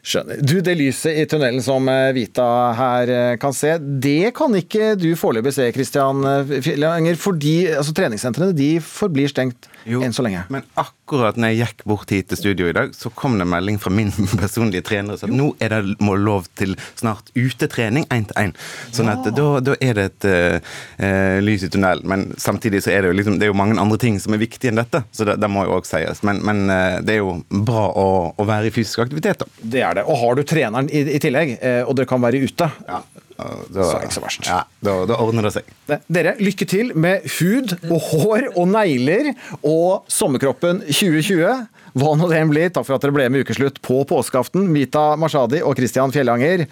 [0.08, 0.38] Skjønner.
[0.40, 2.46] Du, Det lyset i tunnelen som eh, Vita
[2.78, 6.62] her eh, kan se, det kan ikke du foreløpig se, Kristian Langer.
[6.64, 7.18] Fjellanger.
[7.20, 10.44] Fordi altså, treningssentrene de forblir stengt enn så lenge.
[10.52, 13.52] Men akkurat når jeg gikk bort hit til studio i dag, så kom det en
[13.52, 14.12] melding fra min
[14.42, 18.40] personlige trener som sa at nå er det må lov til snart utetrening én til
[18.42, 18.54] én.
[18.94, 22.06] Sånn at da, da er det et uh, lys i tunnelen.
[22.08, 24.42] Men samtidig så er det jo liksom, det er jo mange andre ting som er
[24.42, 26.22] viktige enn dette, så det, det må jo òg sies.
[26.26, 29.64] Men, men eh, det er jo bra å, å være i fysisk aktivitet, da.
[29.74, 30.06] Det er det.
[30.08, 33.02] Og har du treneren i, i tillegg, og dere kan være ute, Da,
[33.38, 34.48] så er det ikke så verst.
[34.48, 35.68] Ja, da, det ordner det seg.
[36.10, 41.68] Dere, lykke til med hud og hår og negler og sommerkroppen 2020.
[41.98, 42.72] Hva nå det blir.
[42.74, 44.66] Takk for at dere ble med ukeslutt på påskeaften.
[44.74, 46.66] Mita Mashadi og Christian Fjellanger.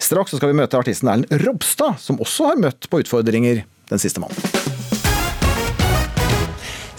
[0.00, 4.02] Straks så skal vi møte artisten Erlend Robstad, som også har møtt på utfordringer den
[4.02, 4.59] siste måneden.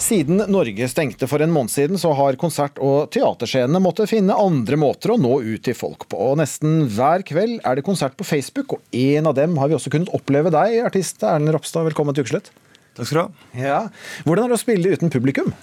[0.02, 4.78] Siden Norge stengte for en måned siden, så har konsert- og teaterscenene måttet finne andre
[4.80, 6.18] måter å nå ut til folk på.
[6.18, 9.76] Og nesten hver kveld er det konsert på Facebook, og en av dem har vi
[9.78, 11.86] også kunnet oppleve deg, artist Erlend Ropstad.
[11.86, 12.50] Velkommen til Ukeslutt.
[12.96, 13.46] Takk skal du ha.
[13.62, 13.78] Ja.
[14.26, 15.54] Hvordan er det å spille uten publikum?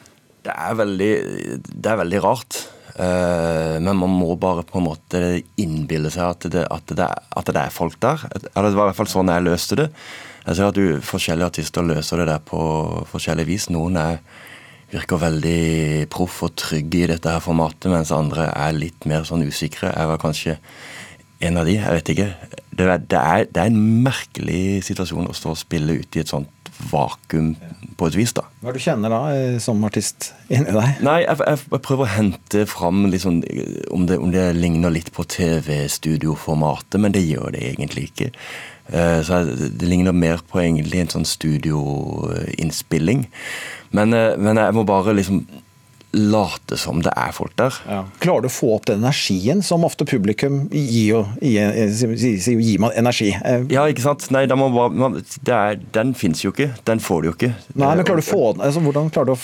[0.48, 1.14] Det er veldig,
[1.68, 2.62] det er veldig rart.
[2.96, 5.24] Eh, men man må bare på en måte
[5.60, 8.24] innbille seg at det, at det, at det er folk der.
[8.56, 9.92] Eller det var i hvert fall sånn jeg løste det.
[10.50, 12.60] Jeg ser at du, forskjellige artister løser det der på
[13.12, 13.68] forskjellig vis.
[13.70, 14.16] Noen er,
[14.90, 19.46] virker veldig proff og trygge i dette her formatet, mens andre er litt mer sånn
[19.46, 19.92] usikre.
[19.94, 20.58] Jeg var kanskje
[21.46, 22.30] en av de, jeg vet ikke.
[22.74, 26.24] Det er, det er, det er en merkelig situasjon å stå og spille ute i
[26.24, 27.52] et sånt vakuum
[28.00, 28.48] på et vis, da.
[28.64, 31.04] Hva er det du kjenner da, eh, som artist inni deg?
[31.06, 33.42] Nei, jeg, jeg, jeg prøver å hente fram liksom,
[33.94, 38.32] om, det, om det ligner litt på TV-studioformatet, men det gjør det egentlig ikke.
[38.92, 39.44] Eh, Så
[39.78, 43.28] det ligner mer på egentlig en sånn studioinnspilling.
[43.92, 45.46] Men, eh, men jeg må bare liksom
[46.12, 47.70] late som det er folk der.
[48.20, 51.72] Klarer du å få opp den energien som ofte publikum gir gir,
[52.18, 53.30] gir, gir man energi?
[53.46, 54.26] Eh, Ja, ikke sant?
[54.34, 54.58] Nei, det
[55.54, 56.72] er, den fins jo ikke.
[56.86, 57.52] Den får du jo ikke.
[57.76, 59.38] Nei, men klarer du få den, altså, Hvordan klarer du å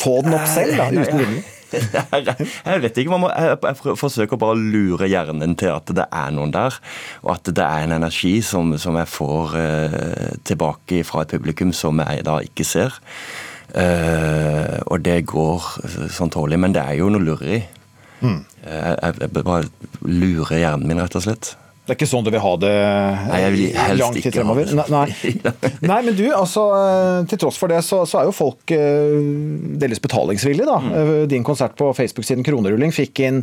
[0.00, 1.42] få den opp selv, da, uten?
[1.72, 6.06] Jeg vet ikke, man må, jeg, jeg forsøker bare å lure hjernen til at det
[6.08, 6.76] er noen der,
[7.24, 11.72] og at det er en energi som, som jeg får eh, tilbake fra et publikum
[11.76, 13.00] som jeg da ikke ser.
[13.72, 15.68] Eh, og det går
[16.12, 17.62] sånn tålelig, men det er jo noe lureri.
[18.22, 18.40] Mm.
[18.62, 19.64] Jeg, jeg, jeg bare
[20.06, 21.54] lurer hjernen min, rett og slett.
[21.82, 22.72] Det er ikke sånn du vil ha det
[23.26, 24.68] Nei, jeg vil helst lang tid fremover?
[24.78, 25.32] Nei, nei.
[25.90, 29.16] nei, men du, altså, eh, til tross for det, så, så er jo folk eh,
[29.82, 30.78] delvis betalingsvillige, da.
[30.78, 30.92] Mm.
[31.00, 33.42] Eh, Din konsert på Facebook-siden Kronerulling fikk inn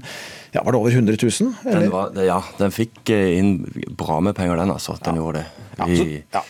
[0.53, 1.51] ja, var det over 100 000?
[1.67, 3.57] Den, var, ja, den fikk inn
[3.99, 4.95] bra med penger, den, altså.
[5.03, 5.67] Den gjorde det.
[5.75, 6.07] Ja, så,
[6.39, 6.45] ja.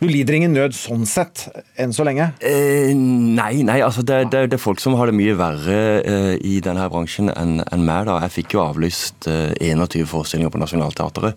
[0.00, 1.42] Du lider ingen nød sånn sett,
[1.76, 2.30] enn så lenge?
[2.40, 6.30] Eh, nei, nei, altså det, det, det er folk som har det mye verre eh,
[6.40, 8.06] i denne bransjen enn enn meg.
[8.08, 8.16] da.
[8.24, 11.36] Jeg fikk jo avlyst eh, 21 forestillinger på Nationaltheatret.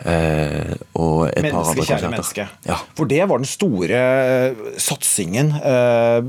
[0.00, 2.08] Eh, og et par andre konserter.
[2.08, 2.48] menneske.
[2.64, 2.80] Ja.
[2.96, 6.20] For det var den store eh, satsingen, eh,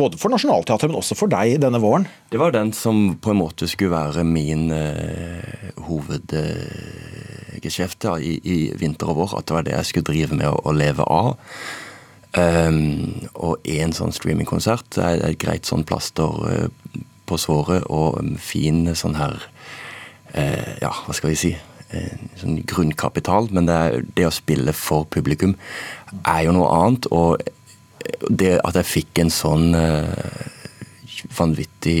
[0.00, 2.06] både for Nationaltheatret, men også for deg denne våren.
[2.32, 5.46] Det var den som på en måte skulle være min uh,
[5.86, 9.30] hovedgeskjeft ja, i, i vinter og vår.
[9.38, 11.38] At det var det jeg skulle drive med å, å leve av.
[12.30, 16.68] Um, og én sånn streamingkonsert er et greit sånn plaster eh,
[17.26, 19.34] på såret og en fin sånn her
[20.38, 21.50] eh, Ja, hva skal vi si?
[21.96, 23.50] Eh, sånn grunnkapital.
[23.54, 25.56] Men det, er, det å spille for publikum
[26.24, 27.10] er jo noe annet.
[27.14, 27.40] Og
[28.30, 30.48] det at jeg fikk en sånn eh,
[31.36, 31.98] vanvittig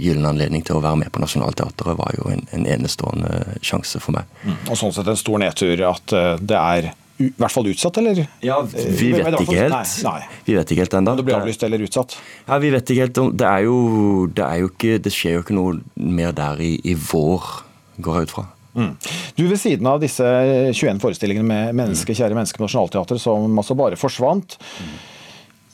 [0.00, 4.18] gyllen anledning til å være med på Nationaltheatret, var jo en, en enestående sjanse for
[4.18, 4.30] meg.
[4.68, 8.20] Og sånn sett en stor nedtur at eh, det er i hvert fall utsatt, eller?
[8.46, 9.74] Ja, Vi vet ikke helt.
[9.74, 10.42] Nei, nei.
[10.46, 11.14] Vi vet ikke helt ennå.
[11.16, 12.14] Om det blir avlyst eller utsatt?
[12.46, 13.78] Ja, vi vet ikke helt Det er jo,
[14.30, 17.48] det er jo ikke Det skjer jo ikke noe mer der i, i vår,
[17.98, 18.46] går jeg ut fra.
[18.78, 18.94] Mm.
[19.38, 20.24] Du, Ved siden av disse
[20.70, 24.58] 21 forestillingene med menneske, kjære menneske på Nationaltheatret som altså bare forsvant,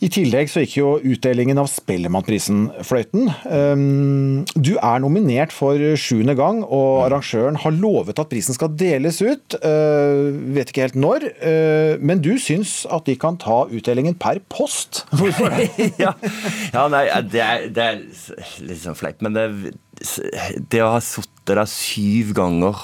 [0.04, 3.30] i tillegg så gikk jo utdelingen av Spellemannprisen fløyten.
[3.48, 9.22] Um, Du er nominert for sjuende gang, og arrangøren har lovet at prisen skal deles
[9.24, 9.56] ut.
[9.64, 14.42] Uh, vet ikke helt når, uh, men du syns at de kan ta utdelingen per
[14.52, 15.04] post.
[15.14, 15.70] Hvorfor det?
[16.02, 16.12] ja.
[16.76, 18.04] ja, nei, det er, det er
[18.66, 19.48] litt sånn fleip, men det,
[20.70, 22.78] det å ha sittet der syv ganger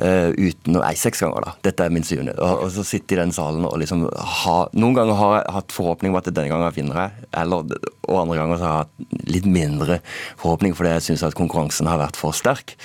[0.00, 1.52] uh, uten Nei, seks ganger, da.
[1.66, 2.32] Dette er min syvende.
[2.40, 5.74] Og, og så sitte i den salen og liksom ha Noen ganger har jeg hatt
[5.76, 7.68] forhåpning om at denne gangen vinner jeg, eller,
[8.08, 9.98] og andre ganger så har jeg hatt litt mindre
[10.40, 12.76] forhåpning fordi jeg syns at konkurransen har vært for sterk.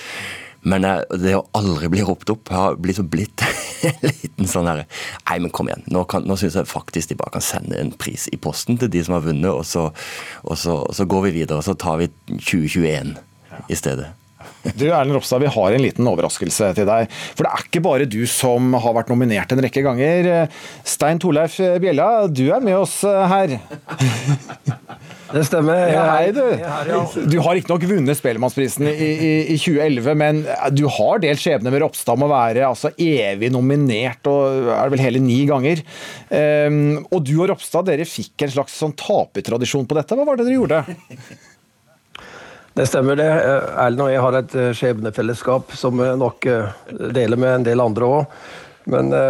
[0.66, 3.44] Men det å aldri bli ropt opp har blitt, så blitt
[3.86, 4.84] en liten sånn herre
[5.28, 5.84] Nei, men kom igjen.
[5.94, 8.90] Nå, kan- nå syns jeg faktisk de bare kan sende en pris i posten til
[8.92, 9.86] de som har vunnet, og så,
[10.44, 11.62] og så, og så går vi videre.
[11.62, 13.14] Og så tar vi 2021
[13.68, 14.12] i stedet.
[14.76, 17.10] Du Erlend Ropstad, vi har en liten overraskelse til deg.
[17.38, 20.30] For det er ikke bare du som har vært nominert en rekke ganger.
[20.86, 23.58] Stein Torleif Bjella, du er med oss her.
[25.26, 25.88] Det stemmer.
[25.90, 26.42] Ja, hei, du.
[26.42, 27.00] Jeg her, ja.
[27.26, 30.42] Du har riktignok vunnet Spellemannsprisen i, i, i 2011, men
[30.76, 34.94] du har delt skjebne med Ropstad med å være altså, evig nominert, og er det
[34.94, 35.82] vel hele ni ganger.
[36.30, 40.18] Um, og du og Ropstad dere fikk en slags sånn tapertradisjon på dette.
[40.18, 40.82] Hva var det dere gjorde?
[42.76, 43.28] Det stemmer det.
[43.32, 46.74] Eh, Erlend og jeg har et eh, skjebnefellesskap som vi nok eh,
[47.16, 48.34] deler med en del andre òg.
[48.92, 49.22] Men det,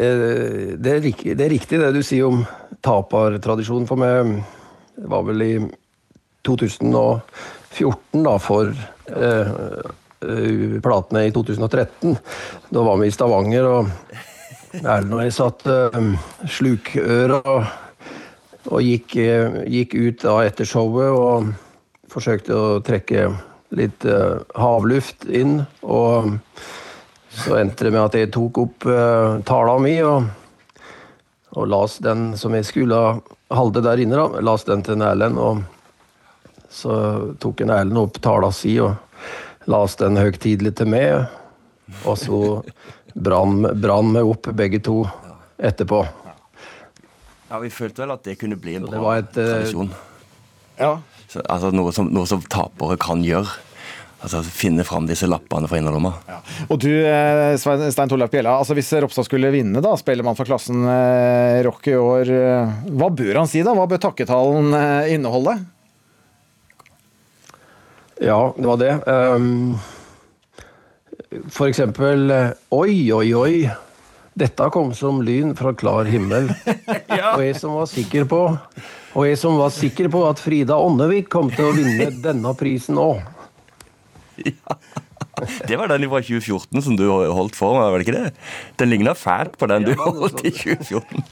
[0.00, 2.40] er, riktig, det er riktig det du sier om
[2.82, 3.86] tapertradisjonen.
[3.86, 4.40] For meg.
[4.96, 5.52] det var vel i
[6.48, 9.52] 2014 da, for eh,
[10.82, 12.18] platene i 2013.
[12.72, 13.86] Da var vi i Stavanger, og
[14.80, 16.12] Erlend og jeg satt eh,
[16.48, 17.64] slukøra og,
[18.70, 19.20] og gikk,
[19.68, 21.52] gikk ut da etter showet og
[22.10, 23.30] forsøkte å trekke
[23.76, 25.60] litt eh, havluft inn.
[25.82, 26.36] Og
[27.30, 30.24] så endte det med at jeg tok opp uh, tala mi og,
[31.54, 32.98] og las den som jeg skulle
[33.54, 34.18] holde der inne.
[34.18, 35.38] da, Las den til en Erlend.
[35.38, 35.62] Og
[36.70, 36.96] så
[37.38, 38.98] tok en Erlend opp tala si og
[39.70, 41.30] las den høytidelig til meg.
[42.02, 42.40] Og så
[43.14, 45.04] brann meg vi opp begge to
[45.58, 46.02] etterpå.
[47.50, 49.90] Ja, Vi følte vel at det kunne bli en det bra var et, eh, tradisjon.
[50.78, 50.98] Ja.
[51.30, 53.48] Så, altså noe som, noe som tapere kan gjøre.
[54.20, 56.10] Altså Finne fram disse lappene fra innerlomma.
[56.68, 60.44] Og du, eh, Svein- Stein Torleif Bjella, altså hvis Ropstad skulle vinne, da, Spellemann for
[60.48, 63.72] klassen eh, rock i år, eh, hva bør han si da?
[63.78, 65.54] Hva bør takketalen eh, inneholde?
[68.20, 68.92] Ja, det var det.
[69.08, 69.78] Um,
[71.48, 73.54] for eksempel eh, Oi, oi, oi.
[74.40, 76.50] Dette kom som lyn fra klar himmel.
[77.34, 78.42] Og jeg som var sikker på
[79.14, 82.98] og jeg som var sikker på at Frida Åndevik kom til å vinne denne prisen
[83.00, 83.22] òg.
[85.68, 88.32] Det var den fra 2014 som du holdt for meg, var det ikke det?
[88.80, 91.24] Den ligna fælt på den du holdt i 2014.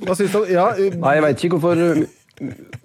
[0.00, 0.40] Hva syns du?
[0.50, 1.76] Ja, uh, Nei, jeg veit ikke hvorfor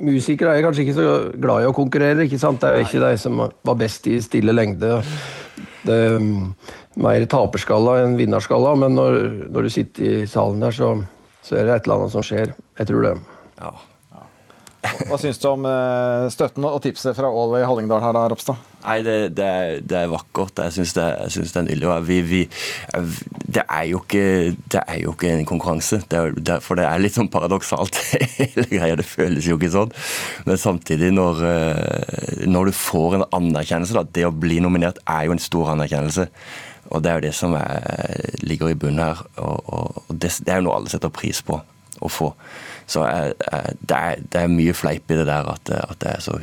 [0.04, 2.26] Musikere er kanskje ikke så glad i å konkurrere.
[2.26, 2.60] ikke sant?
[2.60, 5.00] Det er jo ikke de som var best i stille lengde.
[5.86, 6.52] Det er um,
[7.00, 9.20] mer taperskalla enn vinnerskalla, men når,
[9.56, 10.91] når du sitter i salen der, så,
[11.46, 12.56] så er det et eller annet som skjer.
[12.80, 13.18] Jeg tror det.
[15.10, 18.72] hva syns du om eh, støtten og tipset fra Ål i Hallingdal her, da, Ropstad?
[18.86, 20.62] Nei, det, det, er, det er vakkert.
[20.68, 21.94] Jeg syns det, jeg synes det er nydelig.
[22.10, 22.42] Vi, vi,
[23.46, 24.26] det, er jo ikke,
[24.74, 26.02] det er jo ikke en konkurranse.
[26.10, 27.98] Det er, det, for det er litt sånn paradoksalt,
[28.38, 28.98] hele greia.
[28.98, 29.94] Det føles jo ikke sånn.
[30.50, 35.28] Men samtidig, når, eh, når du får en anerkjennelse da, Det å bli nominert er
[35.30, 36.30] jo en stor anerkjennelse.
[36.93, 37.80] Og det er jo det som er,
[38.45, 39.24] ligger i bunnen her.
[39.41, 41.58] Og, og, det, det er jo noe alle setter pris på
[42.04, 42.32] å få.
[42.89, 46.13] Så jeg, jeg, det, er, det er mye fleip i det der at, at jeg
[46.19, 46.38] er så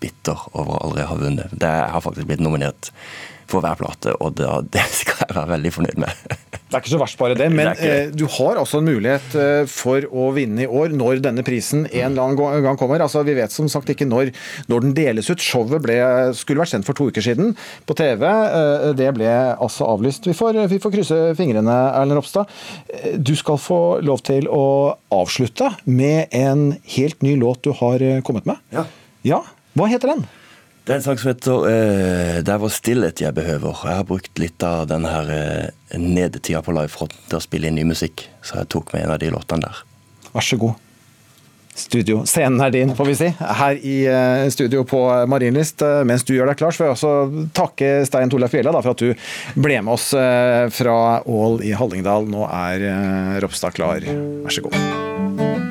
[0.00, 1.52] bitter over å aldri ha vunnet.
[1.52, 2.92] Det, jeg har faktisk blitt nominert
[3.50, 6.24] for hver plate, og det, det skal jeg være veldig fornøyd med.
[6.70, 7.88] Det er ikke så verst bare det, men det.
[7.90, 11.82] eh, du har altså en mulighet eh, for å vinne i år når denne prisen
[11.90, 13.02] en eller annen gang kommer.
[13.02, 14.30] Altså, Vi vet som sagt ikke når,
[14.70, 15.42] når den deles ut.
[15.42, 15.96] Showet ble,
[16.38, 17.56] skulle vært sendt for to uker siden
[17.90, 18.22] på TV.
[18.30, 20.30] Eh, Det ble altså avlyst.
[20.30, 22.46] Vi får, vi får krysse fingrene, Erlend Ropstad.
[22.94, 24.64] Eh, Du skal få lov til å
[25.10, 28.62] avslutte med en helt ny låt du har eh, kommet med.
[28.70, 28.86] Ja.
[29.26, 29.42] Ja,
[29.76, 30.22] Hva heter den?
[30.90, 33.82] Det er en sang som heter uh, 'Det er vår stillhet jeg behøver'.
[33.86, 37.78] Jeg har brukt litt av den her uh, nedetida på livefronten til å spille inn
[37.78, 39.84] ny musikk, så jeg tok med en av de låtene der.
[40.34, 40.74] Vær så god.
[41.78, 42.24] Studio.
[42.26, 43.30] Scenen er din, får vi si.
[43.38, 44.98] Her i eh, studio på
[45.30, 45.86] Marienlyst.
[46.04, 49.06] Mens du gjør deg klar, så vil jeg også takke Stein Torleif Fjella for at
[49.06, 49.14] du
[49.54, 50.10] ble med oss
[50.74, 52.26] fra Ål i Hallingdal.
[52.34, 54.02] Nå er Ropstad klar.
[54.10, 55.69] Vær så god.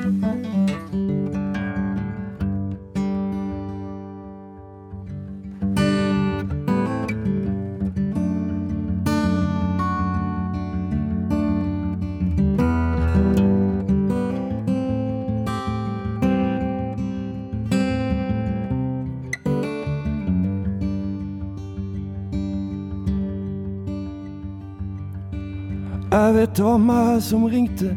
[26.56, 27.90] Det var meg som ringte.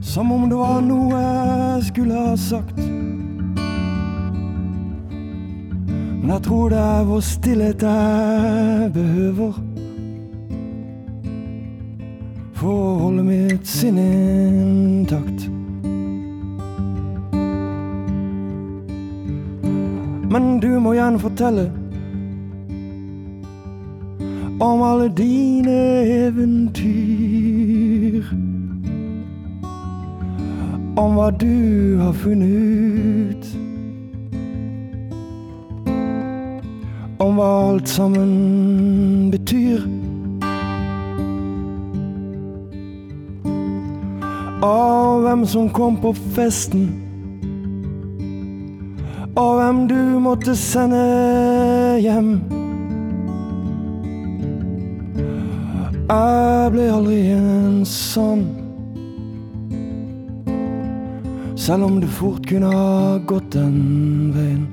[0.00, 2.78] Som om det var noe jeg skulle ha sagt.
[6.24, 9.60] Men jeg tror det er vår stillhet jeg behøver.
[12.56, 15.48] For å holde mitt sinn intakt.
[20.32, 21.68] Men du må gjerne fortelle
[24.60, 28.24] om alle dine eventyr.
[30.96, 33.46] Om hva du har funnet ut.
[37.18, 39.80] Om hva alt sammen betyr.
[44.64, 46.92] Og hvem som kom på festen.
[49.36, 51.02] Og hvem du måtte sende
[52.00, 52.63] hjem.
[56.04, 58.42] Jeg ble aldri en sånn.
[61.56, 63.78] Selv om det fort kunne ha gått den
[64.34, 64.66] veien.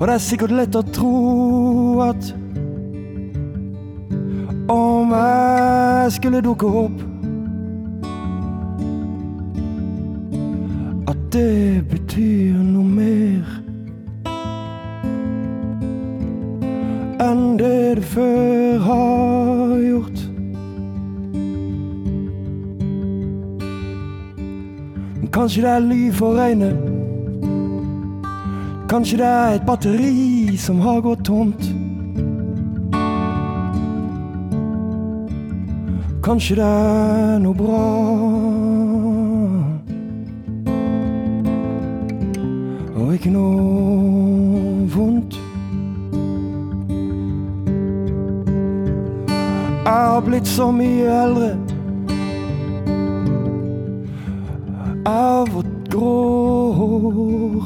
[0.00, 1.12] Og det er sikkert lett å tro
[2.08, 2.32] at
[4.72, 7.02] om jeg skulle dukke opp
[11.12, 13.61] At det betyr noe mer.
[17.22, 20.18] Enn det du før har gjort.
[25.32, 26.76] Kanskje det er ly for regnet.
[28.90, 31.70] Kanskje det er et batteri som har gått tomt.
[36.22, 37.84] Kanskje det er noe bra.
[42.96, 45.51] Og ikke noe vondt.
[49.84, 51.46] Jeg har blitt så mye eldre.
[55.02, 57.64] Jeg har fått grå hår.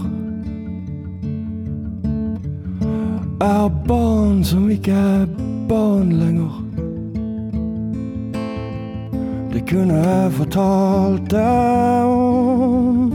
[3.40, 5.26] Jeg har barn som ikke er
[5.68, 6.56] barn lenger.
[9.52, 13.12] Det kunne jeg fortalt deg om.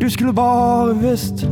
[0.00, 1.46] Du skulle bare visst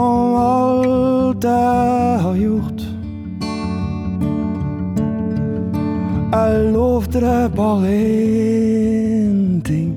[0.00, 2.82] om alt jeg har gjort.
[6.32, 9.92] Jeg lovte deg bare én ting,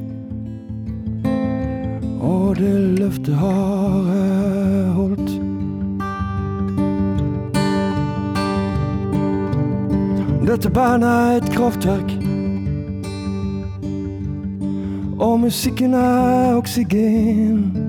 [2.21, 5.31] og det løftet har jeg holdt.
[10.47, 12.17] Dette bandet er et kraftverk.
[15.19, 17.82] Og musikken er oksygen.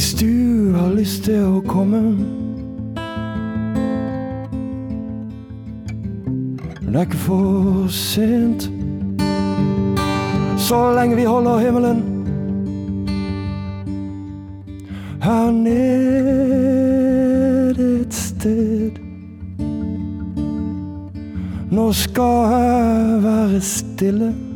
[0.00, 1.98] Hvis du har lyst til å komme
[6.80, 8.70] Det er ikke for sent.
[10.56, 12.00] Så lenge vi holder himmelen
[15.20, 16.80] her nede
[18.00, 18.92] et sted.
[21.68, 24.49] Nå skal jeg være stille.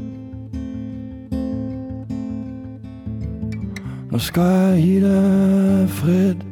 [4.14, 6.42] Nå skal jeg gi deg fred.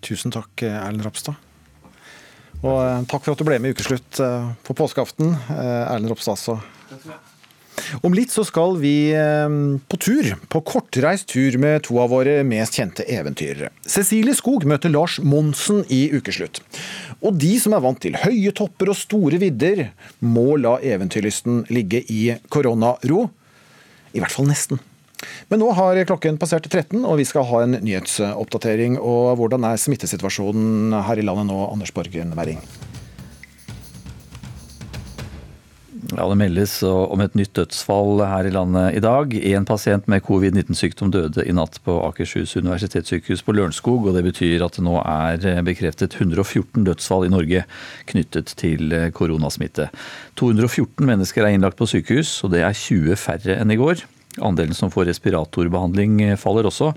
[0.00, 1.36] Tusen takk, Erlend Ropstad.
[2.62, 6.08] Og eh, takk for at du ble med i Ukeslutt eh, på påskeaften, eh, Erlend
[6.08, 6.40] Ropstad.
[6.40, 6.56] altså.
[8.00, 9.52] Om litt så skal vi eh,
[9.92, 13.68] på tur, på kortreist tur med to av våre mest kjente eventyrere.
[13.84, 16.62] Cecilie Skog møter Lars Monsen i Ukeslutt.
[17.20, 19.90] Og de som er vant til høye topper og store vidder,
[20.24, 23.26] må la eventyrlysten ligge i koronaro.
[24.14, 24.80] I hvert fall nesten.
[25.52, 28.96] Men nå har klokken passert 13, og vi skal ha en nyhetsoppdatering.
[28.98, 32.62] Og hvordan er smittesituasjonen her i landet nå, Anders Borgen Werring?
[36.16, 39.34] Ja, Det meldes om et nytt dødsfall her i landet i dag.
[39.52, 44.08] En pasient med covid-19-sykdom døde i natt på Akershus universitetssykehus på Lørenskog.
[44.08, 47.64] og Det betyr at det nå er bekreftet 114 dødsfall i Norge
[48.10, 49.90] knyttet til koronasmitte.
[50.34, 54.02] 214 mennesker er innlagt på sykehus, og det er 20 færre enn i går.
[54.42, 56.90] Andelen som får respiratorbehandling faller også.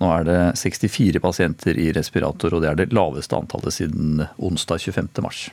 [0.00, 4.80] Nå er det 64 pasienter i respirator, og det er det laveste antallet siden onsdag
[4.80, 5.24] 25.
[5.24, 5.48] mars.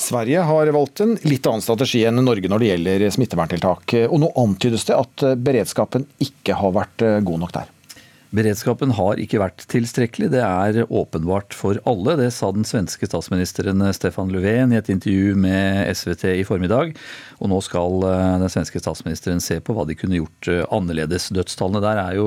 [0.00, 3.94] Sverige har valgt en litt annen strategi enn Norge når det gjelder smitteverntiltak.
[4.08, 7.68] Og nå antydes det at beredskapen ikke har vært god nok der.
[8.30, 10.28] Beredskapen har ikke vært tilstrekkelig.
[10.30, 12.14] Det er åpenbart for alle.
[12.20, 16.94] Det sa den svenske statsministeren Stefan Löfven i et intervju med SVT i formiddag.
[17.40, 21.30] Og nå skal den svenske statsministeren se på hva de kunne gjort annerledes.
[21.32, 22.26] Dødstallene der er jo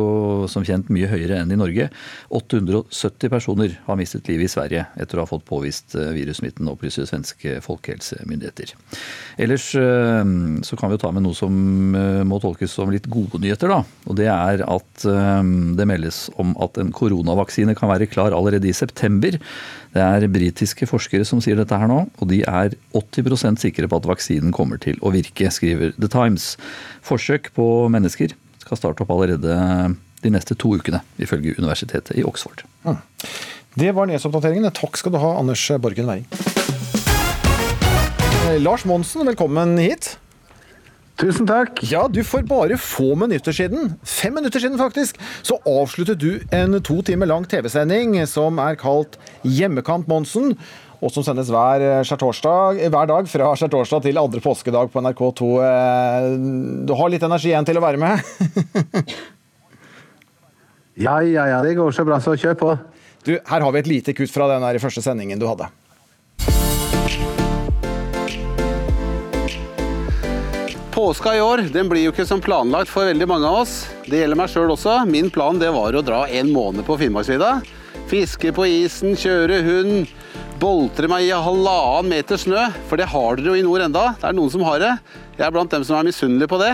[0.49, 1.89] som kjent mye høyere enn i Norge.
[2.33, 7.59] 870 personer har mistet livet i Sverige etter å ha fått påvist virussmitten, opplyser svenske
[7.61, 8.73] folkehelsemyndigheter.
[9.37, 11.53] Ellers så kan vi jo ta med noe som
[12.27, 13.83] må tolkes som litt gode nyheter, da.
[14.09, 18.73] Og det er at det meldes om at en koronavaksine kan være klar allerede i
[18.73, 19.37] september.
[19.93, 23.99] Det er britiske forskere som sier dette her nå, og de er 80% sikre på
[23.99, 26.55] at vaksinen kommer til å virke, skriver The Times.
[27.05, 28.33] Forsøk på mennesker
[28.63, 29.53] skal starte opp allerede
[30.23, 32.65] de neste to ukene, ifølge universitetet i Oxford.
[32.87, 32.97] Mm.
[33.77, 34.73] Det var nyhetsoppdateringene.
[34.73, 36.25] Takk skal du ha, Anders Borgen Werring.
[38.63, 40.15] Lars Monsen, velkommen hit.
[41.21, 41.77] Tusen takk.
[41.85, 46.79] Ja, du For bare få minutter siden, fem minutter siden faktisk, så avsluttet du en
[46.81, 50.55] to timer lang TV-sending som er kalt Hjemmekamp Monsen.
[51.03, 55.49] Og som sendes hver, hver dag fra skjærtorsdag til andre påskedag på NRK2.
[56.87, 58.23] Du har litt energi igjen til å være med?
[61.05, 61.59] ja, ja, ja.
[61.65, 62.71] Det går så bra, så kjør på.
[63.27, 65.67] Du, Her har vi et lite kutt fra den der første sendingen du hadde.
[71.03, 73.71] Påska i år den blir jo ikke som planlagt for veldig mange av oss.
[74.05, 74.93] Det gjelder meg sjøl også.
[75.03, 77.57] Min plan det var å dra en måned på Finnmarksvidda.
[78.07, 80.13] Fiske på isen, kjøre hund,
[80.61, 82.69] boltre meg i halvannen meter snø.
[82.87, 84.05] For det har dere jo i nord enda.
[84.15, 84.93] Det er noen som har det.
[85.35, 86.71] Jeg er blant dem som er misunnelige på det.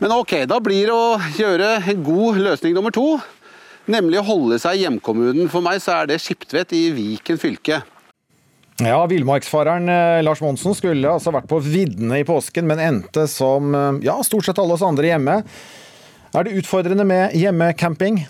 [0.00, 3.10] Men ok, da blir det å gjøre en god løsning nummer to.
[3.92, 5.52] Nemlig å holde seg i hjemkommunen.
[5.52, 7.82] For meg så er det Skiptvet i Viken fylke.
[8.78, 9.90] Ja, Villmarksfareren
[10.22, 13.74] Lars Monsen skulle altså vært på viddene i påsken, men endte som
[14.04, 15.40] ja, stort sett alle oss andre hjemme.
[16.30, 18.20] Er det utfordrende med hjemmecamping?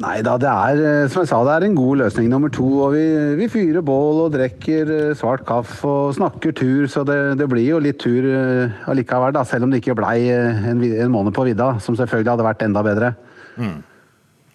[0.00, 2.68] Nei da, det er som jeg sa, det er en god løsning nummer to.
[2.86, 3.02] og Vi,
[3.36, 7.82] vi fyrer bål og drikker svart kaffe og snakker tur, så det, det blir jo
[7.82, 8.24] litt tur
[8.88, 9.34] allikevel.
[9.36, 12.64] da, Selv om det ikke blei en, en måned på vidda, som selvfølgelig hadde vært
[12.64, 13.14] enda bedre.
[13.58, 13.80] Mm.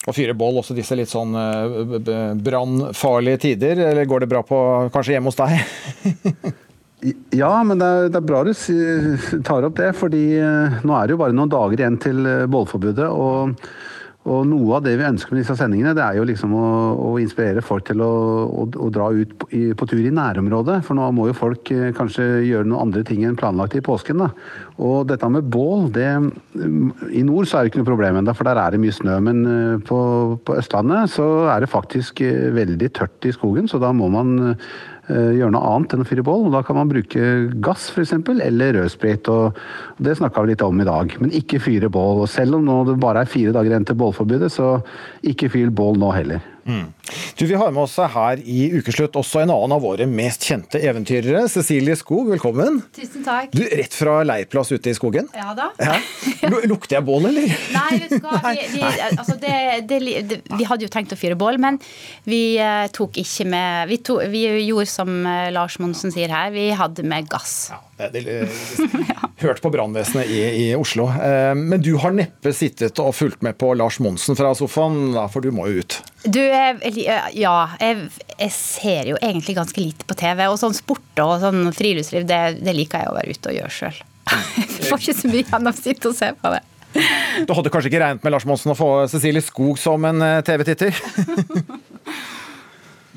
[0.06, 1.34] Og fyre bål også disse litt sånn
[2.46, 4.60] brannfarlige tider, eller går det bra på
[4.94, 6.54] kanskje hjemme hos deg?
[7.42, 8.52] ja, men det er, det er, bra du
[9.48, 12.22] tar opp det, fordi nå er det jo bare noen dager igjen til
[12.54, 13.10] bålforbudet.
[13.10, 13.58] og
[14.26, 16.68] Og noe av det vi ønsker med disse sendingene, det er jo liksom å,
[16.98, 18.14] å inspirere folk til å,
[18.50, 20.80] å, å dra ut på, i, på tur i nærområdet.
[20.88, 24.24] For nå må jo folk eh, kanskje gjøre noen andre ting enn planlagt i påsken.
[24.24, 24.32] da.
[24.82, 26.10] Og dette med bål, det
[27.14, 29.20] I nord så er det ikke noe problem ennå, for der er det mye snø.
[29.30, 30.00] Men eh, på,
[30.42, 34.56] på Østlandet så er det faktisk eh, veldig tørt i skogen, så da må man
[35.10, 36.48] gjøre noe annet enn å fyre bål.
[36.48, 37.30] og Da kan man bruke
[37.64, 39.30] gass f.eks., eller rødsprit.
[39.30, 39.60] og
[40.02, 41.16] Det snakka vi litt om i dag.
[41.22, 42.24] Men ikke fyre bål.
[42.26, 44.80] og Selv om det bare er fire dager igjen til bålforbudet, så
[45.24, 46.55] ikke fyr bål nå heller.
[46.68, 46.94] Mm.
[47.38, 50.80] Du, Vi har med oss her i Ukeslutt også en annen av våre mest kjente
[50.82, 51.44] eventyrere.
[51.52, 52.80] Cecilie Skog, velkommen.
[52.96, 53.52] Tusen takk.
[53.54, 55.28] Du, Rett fra leirplass ute i skogen?
[55.36, 55.68] Ja da.
[55.78, 56.00] Ja.
[56.66, 57.54] Lukter jeg bål, eller?
[57.76, 58.40] Nei, vet du hva.
[58.50, 59.54] Vi, vi, altså det,
[59.90, 60.00] det,
[60.32, 61.78] det, vi hadde jo tenkt å fyre bål, men
[62.26, 66.50] vi eh, tok ikke med Vi, to, vi gjorde som eh, Lars Monsen sier her,
[66.56, 67.70] vi hadde med gass.
[68.00, 68.50] Det, det,
[69.46, 71.08] hørt på brannvesenet i, i Oslo.
[71.14, 75.46] Eh, Men du har neppe sittet og fulgt med på Lars Monsen fra sofaen, for
[75.46, 76.02] du må jo ut.
[76.26, 76.94] Du, jeg,
[77.38, 77.56] ja.
[77.80, 78.08] Jeg,
[78.40, 80.46] jeg ser jo egentlig ganske lite på TV.
[80.50, 83.74] Og sånn sport og sånn friluftsliv, det, det liker jeg å være ute og gjøre
[83.74, 84.00] sjøl.
[84.86, 86.62] Jeg får ikke så mye igjen av å sitte og se på det.
[87.46, 90.42] Du hadde kanskje ikke regnet med Lars Monsen å få Cecilie Skog som en eh,
[90.48, 90.98] TV-titter?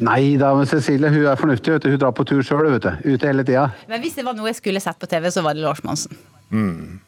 [0.08, 1.74] Nei da, men Cecilie hun er fornuftig.
[1.74, 1.90] vet du.
[1.94, 3.68] Hun drar på tur sjøl, ute hele tida.
[3.90, 6.18] Men hvis det var noe jeg skulle sett på TV, så var det Lars Monsen.
[6.50, 6.98] Mm.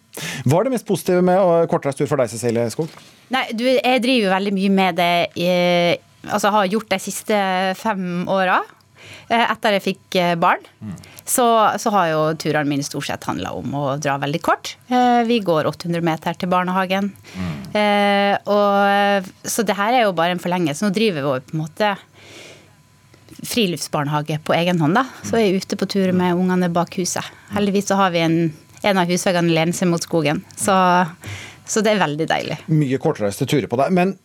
[0.45, 2.93] Hva er det mest positive med kortreist tur for deg, Cecilie Skog?
[3.34, 5.97] Nei, du, jeg driver jo veldig mye med det eh,
[6.28, 7.36] Altså har gjort de siste
[7.80, 8.59] fem åra.
[9.30, 10.61] Eh, Etter jeg fikk eh, barn,
[11.24, 11.47] så,
[11.80, 14.74] så har jo turene mine stort sett handla om å dra veldig kort.
[14.93, 17.09] Eh, Vi går 800 meter til barnehagen.
[17.32, 17.57] Mm.
[18.51, 20.84] og, så det her er jo bare en forlengelse.
[20.84, 21.93] Nå driver vi jo på en måte
[23.47, 25.05] friluftsbarnehage på egen hånd, da.
[25.24, 27.24] Så jeg er ute på tur med ungene bak huset.
[27.55, 28.38] Heldigvis så har vi en,
[28.86, 30.42] en av husveggene lener seg mot skogen.
[30.56, 30.74] Så,
[31.68, 32.58] så det er veldig deilig.
[32.72, 33.94] Mye kortreiste turer på deg.
[33.96, 34.16] Men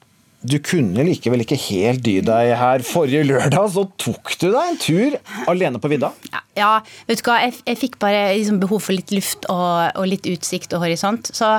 [0.46, 2.84] du kunne likevel ikke helt dy deg her.
[2.86, 5.16] Forrige lørdag så tok du deg en tur
[5.52, 6.12] alene på vidda.
[6.58, 6.78] Ja,
[7.10, 10.28] vet du hva, jeg, jeg fikk bare liksom behov for litt luft og, og litt
[10.30, 11.32] utsikt og horisont.
[11.36, 11.58] Så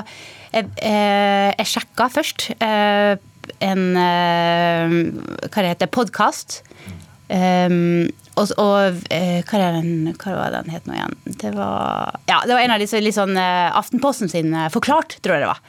[0.53, 3.17] jeg, eh, jeg sjekka først eh,
[3.63, 4.95] en eh,
[5.47, 6.61] Hva det heter podkast.
[7.27, 8.07] Um,
[8.37, 11.15] og og eh, hva, den, hva var den het nå igjen?
[11.41, 15.17] Det var, ja, det var en av disse litt sånn eh, Aftenposten sin eh, Forklart,
[15.25, 15.61] tror jeg det var.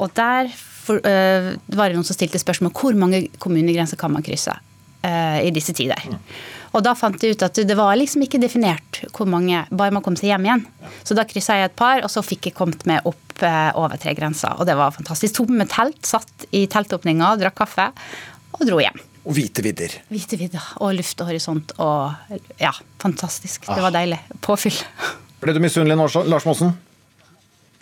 [0.00, 4.24] Og der for, eh, var det noen som stilte spørsmål hvor mange kommunegrenser kan man
[4.26, 4.54] krysse
[5.06, 6.10] eh, i disse tider.
[6.72, 10.04] Og da fant jeg ut at det var liksom ikke definert hvor mange, bare man
[10.04, 10.64] kom seg hjem igjen.
[11.04, 14.00] Så da kryssa jeg et par, og så fikk jeg kommet meg opp eh, over
[14.00, 14.56] tre grenser.
[14.56, 15.36] Og det var fantastisk.
[15.36, 17.90] Tok med telt, satt i teltåpninga, drakk kaffe
[18.56, 19.00] og dro hjem.
[19.22, 19.92] Og hvite vidder.
[20.10, 23.66] Hvite vidder og luft og horisont og ja, fantastisk.
[23.68, 23.82] Det Ah.
[23.84, 24.18] var deilig.
[24.42, 24.80] Påfyll.
[25.42, 26.72] Ble du misunnelig, Lars Lars Monsen?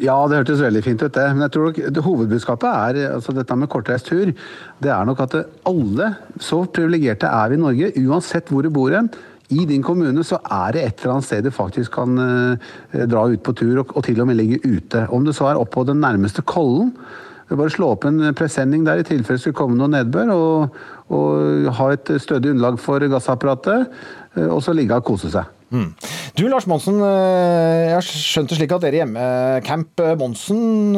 [0.01, 1.25] Ja, det hørtes veldig fint ut, det.
[1.35, 4.31] Men jeg tror nok det hovedbudskapet er altså dette med kortreist tur.
[4.81, 5.35] Det er nok at
[5.69, 9.11] alle, så privilegerte er vi i Norge, uansett hvor du bor hen.
[9.51, 13.27] I din kommune så er det et eller annet sted du faktisk kan eh, dra
[13.29, 15.07] ut på tur, og, og til og med ligge ute.
[15.11, 16.95] Om det så er oppå den nærmeste kollen.
[17.51, 20.77] Bare slå opp en presenning der i tilfelle det skulle komme noe nedbør, og,
[21.11, 23.89] og ha et stødig underlag for gassapparatet,
[24.37, 25.49] eh, og så ligge og kose seg.
[25.71, 25.93] Mm.
[26.35, 30.97] Du Lars Monsen, eh, jeg har skjønt det slik at dere i Hjemmecamp eh, Monsen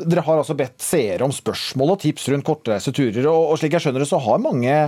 [0.00, 3.28] Dere har altså bedt seere om spørsmål og tips rundt kortreiste turer.
[3.28, 4.78] Og, slik jeg skjønner det, så har mange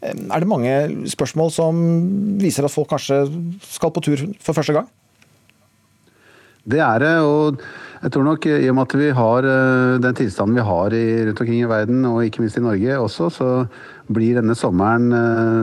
[0.00, 0.72] er det mange
[1.12, 1.84] spørsmål som
[2.40, 3.26] viser at folk kanskje
[3.68, 4.88] skal på tur for første gang?
[6.64, 7.60] Det er det, og
[8.00, 11.04] jeg tror nok i og med at vi har eh, den tilstanden vi har i,
[11.26, 13.50] rundt omkring i verden, og ikke minst i Norge også, så
[14.10, 15.12] blir denne sommeren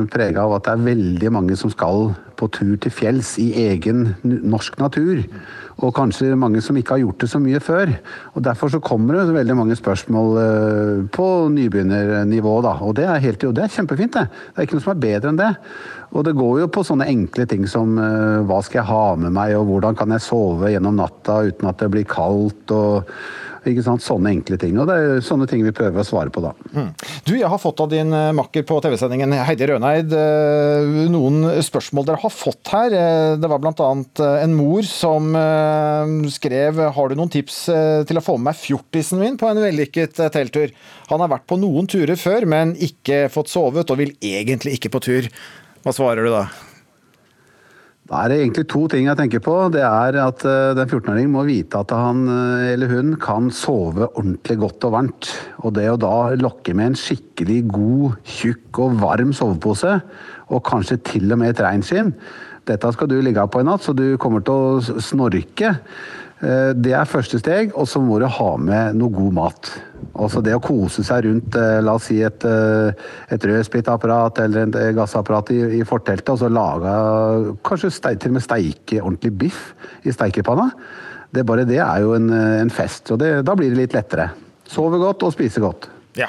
[0.07, 4.13] prega av at det er veldig mange som skal på tur til fjells i egen
[4.23, 5.23] norsk natur.
[5.77, 7.91] Og kanskje mange som ikke har gjort det så mye før.
[8.33, 12.61] Og Derfor så kommer det veldig mange spørsmål eh, på nybegynnernivå.
[12.65, 14.13] da, Og det er, helt, det er kjempefint.
[14.13, 15.53] Det Det er ikke noe som er bedre enn det.
[16.13, 19.33] Og det går jo på sånne enkle ting som eh, hva skal jeg ha med
[19.37, 22.26] meg, og hvordan kan jeg sove gjennom natta uten at det blir kaldt.
[22.27, 23.13] Og
[23.71, 24.77] ikke sant, Sånne enkle ting.
[24.79, 26.53] Og det er sånne ting vi prøver å svare på, da.
[26.71, 26.89] Mm.
[27.27, 32.07] Du, jeg har fått av din eh, makker på TV-sendingen Heidi Røneid eh, noen spørsmål
[32.07, 32.95] dere har fått her.
[32.95, 33.89] Eh, Det var bl.a.
[34.43, 35.33] en mor som
[36.31, 37.57] skrev har du noen tips
[38.07, 40.71] til å få med meg fjortisen min på en vellykket telttur.
[41.11, 44.93] Han har vært på noen turer før, men ikke fått sovet og vil egentlig ikke
[44.93, 45.27] på tur.
[45.83, 46.45] Hva svarer du da?
[48.07, 49.53] Da er det egentlig to ting jeg tenker på.
[49.73, 54.07] Det er at eh, den 14-åringen må vite at han eh, eller hun kan sove
[54.13, 55.31] ordentlig godt og varmt.
[55.67, 59.97] Og det å da lokke med en skikkelig god, tjukk og varm sovepose,
[60.47, 62.13] og kanskje til og med et reinskinn
[62.67, 65.73] Dette skal du ligge på i natt, så du kommer til å snorke.
[66.37, 69.71] Eh, Det er første steg, og så må du ha med noe god mat.
[70.13, 72.93] Altså det å kose seg rundt eh, la oss si et, eh,
[73.33, 76.93] et rødsplittapparat eller et gassapparat i, i forteltet, og så lage
[77.65, 79.61] kanskje til og med steike ordentlig biff
[80.05, 80.69] i steikepanna.
[81.33, 84.29] Det bare det er jo en, en fest, og det, da blir det litt lettere.
[84.67, 85.89] Sove godt og spise godt.
[86.17, 86.27] Ja.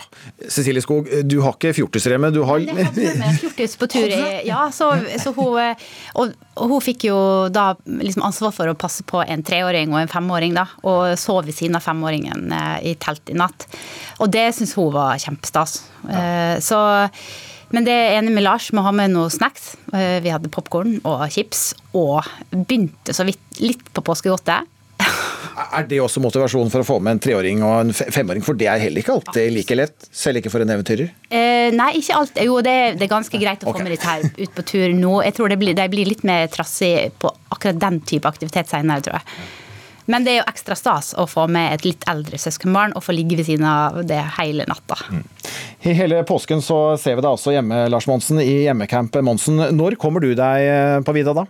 [0.48, 2.62] Cecilie Skog, du har ikke fjortisremme, du har
[3.40, 4.90] fjortis på tur i Ja, så,
[5.22, 5.88] så hun eh,
[6.20, 7.18] og, og hun fikk jo
[7.54, 10.66] da liksom ansvar for å passe på en treåring og en femåring, da.
[10.84, 13.68] Og sov ved siden av femåringen eh, i telt i natt.
[14.20, 15.80] Og det syns hun var kjempestas.
[16.08, 16.58] Ja.
[16.62, 16.78] Så
[17.74, 19.74] men det er enig med Lars vi ha med noe snacks.
[19.92, 24.68] Eh, Vi hadde popkorn og chips, og begynte så vidt litt på påskegodtet.
[25.58, 28.44] Er det også motivasjonen for å få med en treåring og en femåring?
[28.46, 31.12] For det er heller ikke alltid like lett, selv ikke for en eventyrer.
[31.28, 32.42] Eh, nei, ikke alt.
[32.46, 35.14] Jo, det, det er ganske greit å få med litt her ut på tur nå.
[35.26, 39.18] Jeg tror det blir, blir litt mer trassig på akkurat den type aktivitet senere, tror
[39.18, 39.40] jeg.
[40.08, 43.12] Men det er jo ekstra stas å få med et litt eldre søskenbarn og få
[43.12, 44.96] ligge ved siden av det hele natta.
[45.84, 49.60] I hele påsken så ser vi deg også hjemme, Lars Monsen, i hjemmecamp Monsen.
[49.76, 51.44] Når kommer du deg eh, på vidda da?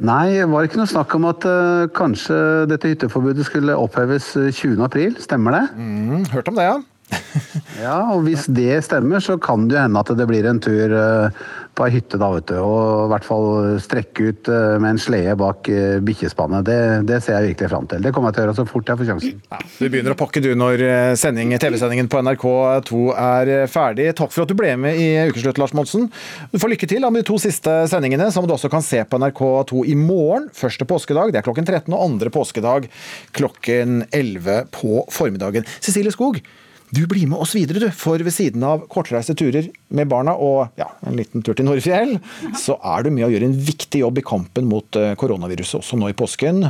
[0.00, 2.36] Nei, det var ikke noe snakk om at uh, kanskje
[2.70, 4.80] dette hytteforbudet skulle oppheves eh, 20.
[4.86, 5.64] april, stemmer det?
[5.76, 6.78] Mm, hørt om det, ja.
[7.84, 10.94] ja, og hvis det stemmer, så kan det jo hende at det blir en tur
[10.96, 11.42] eh,
[11.76, 12.56] på ei hytte, da, vet du.
[12.60, 16.66] Og i hvert fall strekke ut eh, med en slede bak eh, bikkjespannet.
[16.66, 18.02] Det, det ser jeg virkelig fram til.
[18.04, 19.40] Det kommer jeg til å gjøre så fort jeg får sjansen.
[19.78, 24.10] Du begynner å pakke du når eh, sending, TV-sendingen på NRK2 er ferdig.
[24.18, 26.08] Takk for at du ble med i Ukeslutt, Lars Monsen.
[26.52, 29.20] Du får lykke til med de to siste sendingene, som du også kan se på
[29.22, 30.50] NRK2 i morgen.
[30.56, 32.90] Første påskedag, det er klokken 13, og andre påskedag
[33.36, 35.66] klokken 11 på formiddagen.
[35.80, 36.42] Cecilie Skog,
[36.90, 37.90] du blir med oss videre, du.
[37.94, 42.16] For ved siden av kortreiste turer med barna og ja, en liten tur til Nordfjell,
[42.58, 46.00] så er du med å gjøre en viktig jobb i kampen mot eh, koronaviruset, også
[46.00, 46.64] nå i påsken.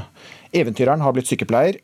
[0.52, 1.80] Eventyreren har blitt sykepleier.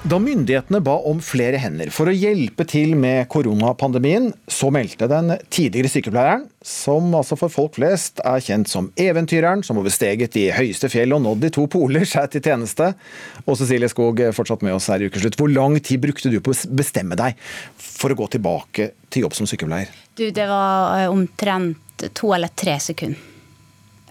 [0.00, 5.34] Da myndighetene ba om flere hender for å hjelpe til med koronapandemien, så meldte den
[5.52, 10.88] tidligere sykepleieren, som altså for folk flest er kjent som eventyreren, som oversteget de høyeste
[10.88, 12.94] fjell og nådd de to poler, seg til tjeneste.
[13.44, 15.36] Og Cecilie Skog, fortsatt med oss her i Ukeslutt.
[15.36, 17.36] Hvor lang tid brukte du på å bestemme deg
[17.76, 19.92] for å gå tilbake til jobb som sykepleier?
[20.16, 23.20] Du, det var eh, omtrent to eller tre sekunder.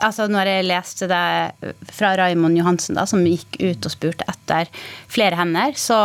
[0.06, 4.70] Altså, når jeg leste det fra Raimond Johansen, da, som gikk ut og spurte etter
[5.12, 5.98] flere hender, så,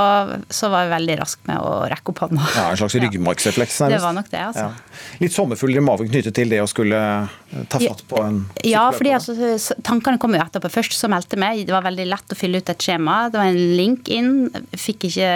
[0.53, 2.49] så var jeg veldig rask med å rekke opp hånda.
[2.57, 4.69] Ja, En slags ryggmargsrefleks, Det var nok det, altså.
[4.69, 5.09] Ja.
[5.23, 8.87] Litt sommerfugler i maven knyttet til det å skulle eh, ta fatt på en Ja,
[8.95, 10.73] fordi altså, tankene kom jo etterpå.
[10.73, 11.65] Først så meldte meg.
[11.69, 13.25] Det var veldig lett å fylle ut et skjema.
[13.33, 14.33] Det var en link inn.
[14.75, 15.29] Fikk ikke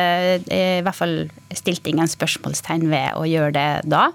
[0.42, 1.18] eh, I hvert fall
[1.56, 4.08] stilte ingen spørsmålstegn ved å gjøre det da.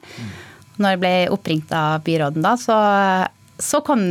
[0.82, 2.76] Når jeg ble oppringt av byråden da, så,
[3.62, 4.02] så kom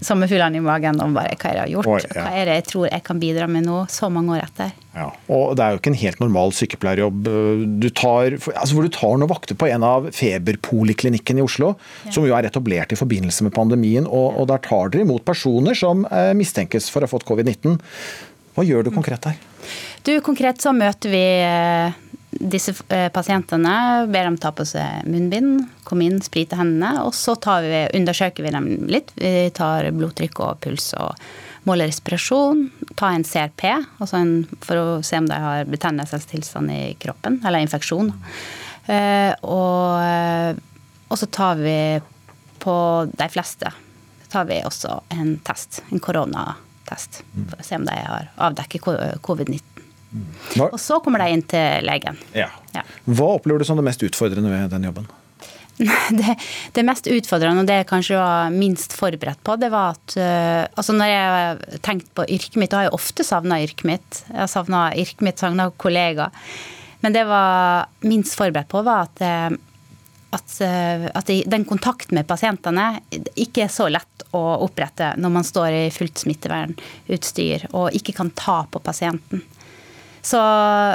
[0.00, 1.90] sommerfuglene i magen om bare hva er det jeg har gjort.
[1.90, 2.22] Oi, ja.
[2.22, 4.72] Hva er det jeg tror jeg kan bidra med nå, så mange år etter.
[4.94, 7.30] Ja, og det er jo ikke en helt normal sykepleierjobb.
[7.82, 11.72] Du tar, altså hvor du tar noen vakter på en av feberpoliklinikkene i Oslo,
[12.12, 15.78] som jo er etablert i forbindelse med pandemien, og, og der tar dere imot personer
[15.78, 17.80] som eh, mistenkes for å ha fått covid-19.
[18.52, 19.40] Hva gjør du konkret der?
[20.02, 21.94] Du, Konkret så møter vi eh,
[22.32, 27.36] disse eh, pasientene, ber dem ta på seg munnbind, komme inn, sprite hendene, og så
[27.36, 29.12] tar vi, undersøker vi dem litt.
[29.18, 31.14] Vi tar blodtrykk og puls og
[31.68, 32.66] måler respirasjon,
[32.98, 33.62] Ta en CRP,
[34.02, 38.10] altså en, for å se om de har betennelsestilstand i kroppen, eller infeksjon.
[38.90, 40.58] Eh, og, eh,
[41.08, 41.78] og så tar vi
[42.62, 42.74] på
[43.12, 43.72] de fleste
[44.32, 47.20] tar vi også en test, en koronatest,
[47.50, 48.86] for å se om de har avdekket
[49.26, 49.71] covid-19.
[50.68, 52.18] Og så kommer de inn til legen.
[52.36, 52.50] ja.
[52.72, 52.84] Ja.
[53.04, 55.08] Hva opplever du som det mest utfordrende ved den jobben?
[56.12, 56.34] Det,
[56.76, 60.68] det mest utfordrende, og det jeg kanskje var minst forberedt på, det var at uh,
[60.78, 64.22] altså Når jeg har tenkt på yrket mitt, da har jeg ofte savna yrket mitt.
[64.28, 66.30] Jeg har savna yrket mitt, savna kollegaer.
[67.02, 69.56] Men det jeg var minst forberedt på, var at, øh,
[70.36, 73.00] at, øh, at den kontakten med pasientene
[73.34, 78.30] ikke er så lett å opprette når man står i fullt smittevernutstyr og ikke kan
[78.38, 79.42] ta på pasienten.
[80.22, 80.40] Så,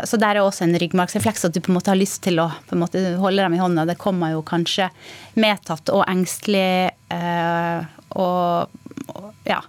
[0.08, 2.48] så der er også en ryggmargsrefleks at du på en måte har lyst til å
[2.80, 3.84] måte holde dem i hånda.
[3.90, 4.88] Det kommer jo kanskje
[5.36, 8.78] medtatt og engstelig øh, og,
[9.12, 9.60] og ja,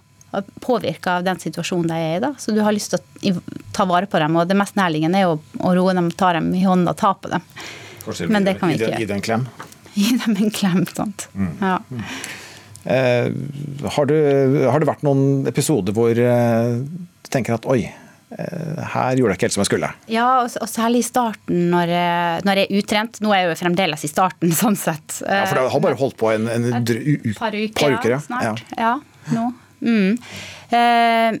[0.63, 2.23] påvirka av den situasjonen de er i.
[2.23, 2.33] da.
[2.39, 3.43] Så du har lyst til å
[3.75, 6.51] ta vare på dem, og det mest nærliggende er jo å roe dem, ta dem
[6.55, 7.45] i hånda ta på dem.
[8.31, 8.99] Men det kan vi ikke gjøre.
[8.99, 9.19] Gi gjøre.
[9.19, 9.47] en klem?
[9.99, 10.83] Gi dem en klem.
[10.95, 11.27] sant?
[11.59, 11.77] Ja.
[12.89, 13.27] Eh,
[13.97, 14.15] har, du,
[14.71, 17.83] har det vært noen episoder hvor eh, du tenker at oi,
[18.29, 19.89] her gjorde jeg ikke helt som jeg skulle?
[20.11, 23.19] Ja, og, særlig i starten, når, jeg- når jeg er utrent.
[23.25, 25.21] Nå er jeg jo fremdeles i starten, sånn sett.
[25.25, 28.19] Ja, For det har bare holdt på en, en u, par uker, par uker ja,
[28.21, 28.63] snart.
[28.77, 28.95] Ja.
[29.33, 29.47] nå.
[29.81, 30.17] Mm.
[30.75, 31.39] Eh,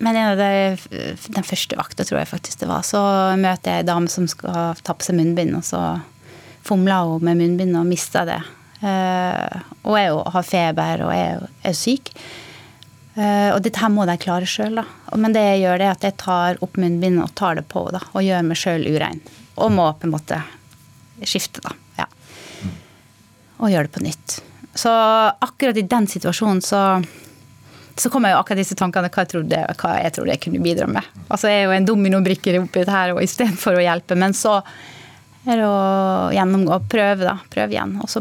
[0.00, 3.00] men en av de, den første vakta, tror jeg faktisk det var, så
[3.36, 5.82] møter jeg ei dame som skal ta på seg munnbind, og så
[6.66, 8.40] fomla hun med munnbind og mista det.
[8.80, 12.10] Eh, og jeg har feber og er er syk.
[13.16, 14.84] Eh, og dette her må de klare sjøl, da.
[15.16, 17.86] Men det jeg gjør, det er at jeg tar opp munnbindet og tar det på,
[17.94, 18.02] da.
[18.12, 19.22] Og gjør meg sjøl urein.
[19.56, 20.40] Og må på en måte
[21.24, 21.72] skifte, da.
[22.02, 22.08] Ja.
[23.56, 24.40] Og gjøre det på nytt.
[24.76, 26.82] Så akkurat i den situasjonen så
[27.96, 30.60] så kom jeg jo akkurat disse tankene hva jeg trodde, hva jeg trodde jeg kunne
[30.60, 31.06] bidra med.
[31.32, 34.18] Altså Jeg er jo en dominobrikke oppi dette her og istedenfor å hjelpe.
[34.20, 34.58] Men så
[35.46, 37.38] er det å gjennomgå, prøve, da.
[37.48, 37.94] Prøve igjen.
[38.04, 38.20] Og så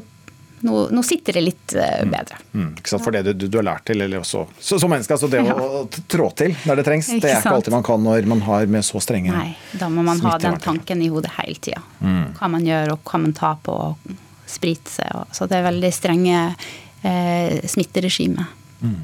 [0.65, 2.39] nå, nå sitter det litt uh, bedre.
[2.53, 5.15] Mm, ikke sant, For det du, du har lært til, eller også så, som menneske,
[5.15, 5.55] altså det ja.
[5.55, 8.67] å trå til der det trengs, det er ikke alltid man kan når man har
[8.71, 11.81] med så strenge Nei, da må man ha den tanken i hodet hele tida.
[12.01, 12.35] Mm.
[12.37, 14.15] Hva man gjør, og hva man tar på, og
[14.49, 15.11] sprite seg.
[15.17, 18.47] Og, så det er veldig strenge eh, smitteregime.
[18.81, 19.03] Mm.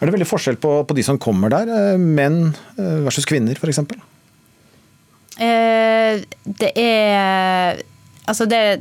[0.00, 2.42] Er det veldig forskjell på, på de som kommer der, eh, menn
[2.76, 3.82] eh, versus kvinner f.eks.?
[5.40, 7.86] Eh, det er
[8.28, 8.78] Altså, det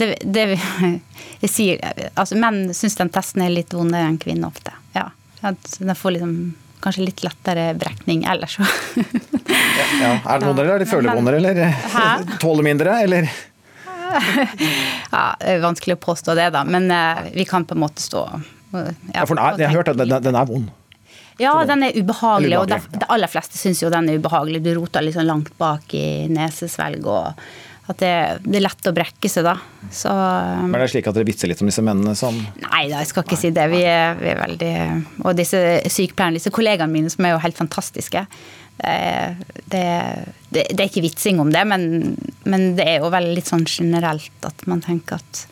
[0.00, 0.46] det, det
[1.40, 1.84] jeg sier,
[2.14, 4.74] altså Menn syns den testen er litt vondere enn kvinner ofte.
[4.96, 5.08] Ja,
[5.46, 6.34] at De får liksom
[6.80, 8.58] kanskje litt lettere brekning ellers.
[8.60, 10.10] ja, ja.
[10.16, 13.30] Er det vondere, eller er de føler vondere, eller tåler mindre, eller?
[15.14, 16.64] ja, det er vanskelig å påstå det, da.
[16.66, 18.24] Men uh, vi kan på en måte stå
[18.70, 20.68] ja, for er, Jeg har hørt at den, den er vond.
[21.40, 22.78] Ja, den er ubehagelig, og de,
[23.08, 24.60] aller fleste syns jo den er ubehagelig.
[24.64, 27.40] Du roter litt liksom langt bak i nesesvelg, og
[27.90, 28.12] at det,
[28.44, 29.56] det, er lett å brekke seg da.
[29.92, 33.00] Så, Men er det slik at dere vitser litt om disse mennene som Nei da,
[33.00, 33.66] jeg skal ikke si det.
[33.72, 34.72] Vi er, vi er veldig
[35.24, 35.60] Og disse
[35.90, 38.24] sykepleierne, disse kollegaene mine som er jo helt fantastiske.
[38.80, 38.94] Det,
[39.68, 39.84] det,
[40.54, 42.14] det, er ikke vitsing om det, men,
[42.48, 45.42] men, det er jo vel litt sånn generelt at man tenker at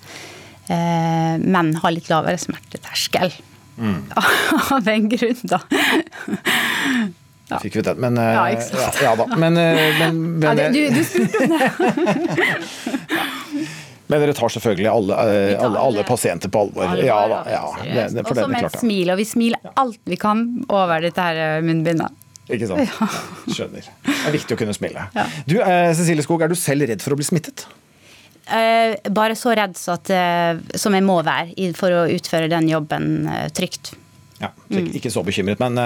[0.72, 3.34] eh, menn har litt lavere smerteterskel.
[3.76, 4.00] Mm.
[4.78, 5.60] Av en grunn, da.
[7.48, 7.58] Ja.
[7.58, 7.96] Fikk vi den.
[7.96, 9.26] Men ja, ja, ja da.
[9.36, 11.70] Men, eh, men, men ja, det, du, du spurte om det.
[14.08, 16.94] Men dere tar selvfølgelig alle, eh, tar alle, alle pasienter på alvor.
[17.04, 17.40] Ja da.
[17.52, 19.10] Ja, det, det, med et smil.
[19.12, 22.16] Og vi smiler alt vi kan over dette her eh, munnbindet.
[22.48, 22.94] Ikke sant.
[23.52, 23.84] Skjønner.
[24.08, 25.04] Det er viktig å kunne smile.
[25.44, 27.66] Du, Cecilie Skog, er du selv redd for å bli smittet?
[28.48, 30.08] Bare så redd så at,
[30.80, 33.92] som jeg må være for å utføre den jobben trygt.
[34.40, 35.76] Ja, så ikke, ikke så bekymret, men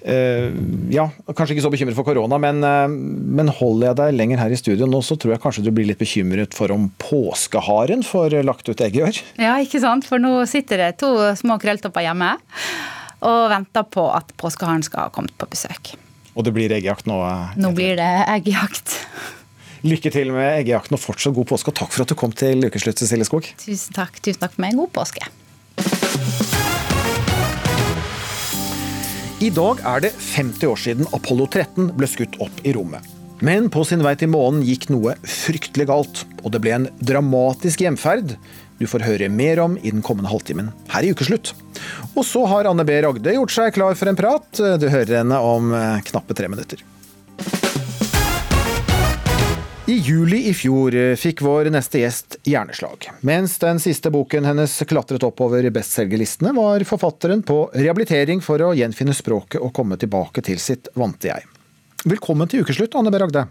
[0.00, 1.04] ja,
[1.36, 4.88] kanskje ikke så bekymret for korona, men, men, holder jeg deg lenger her i studio
[4.88, 8.80] nå, så tror jeg kanskje du blir litt bekymret for om påskeharen får lagt ut
[8.86, 9.20] egg i år?
[9.40, 10.08] Ja, ikke sant.
[10.08, 12.32] For nå sitter det to små krølltopper hjemme
[13.26, 15.92] og venter på at påskeharen skal ha kommet på besøk.
[16.32, 17.18] Og det blir eggjakt nå?
[17.60, 18.96] Nå blir det eggjakt.
[19.84, 21.72] Lykke til med eggejakten og fortsatt god påske.
[21.72, 23.48] Og takk for at du kom til ukeslutt, Cecilie Skog.
[23.64, 24.20] Tusen takk.
[24.20, 24.76] Tusen takk for meg.
[24.80, 26.48] God påske.
[29.40, 33.00] I dag er det 50 år siden Apollo 13 ble skutt opp i rommet.
[33.40, 37.80] Men på sin vei til månen gikk noe fryktelig galt, og det ble en dramatisk
[37.80, 38.34] hjemferd
[38.76, 41.54] du får høre mer om i den kommende halvtimen her i Ukeslutt.
[42.12, 43.00] Og så har Anne B.
[43.00, 44.48] Ragde gjort seg klar for en prat.
[44.52, 46.84] Du hører henne om eh, knappe tre minutter.
[49.90, 53.08] I juli i fjor eh, fikk vår neste gjest hjerneslag.
[53.26, 59.16] Mens den siste boken hennes klatret oppover bestselgerlistene, var forfatteren på rehabilitering for å gjenfinne
[59.18, 61.48] språket og komme tilbake til sitt vante jeg.
[62.04, 63.18] Velkommen til ukeslutt, Anne B.
[63.18, 63.48] Ragde.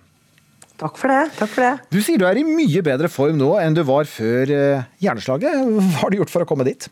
[0.80, 1.26] Takk for det.
[1.42, 1.74] takk for det.
[1.92, 5.60] Du sier du er i mye bedre form nå enn du var før eh, hjerneslaget.
[5.76, 6.88] Hva har du gjort for å komme dit?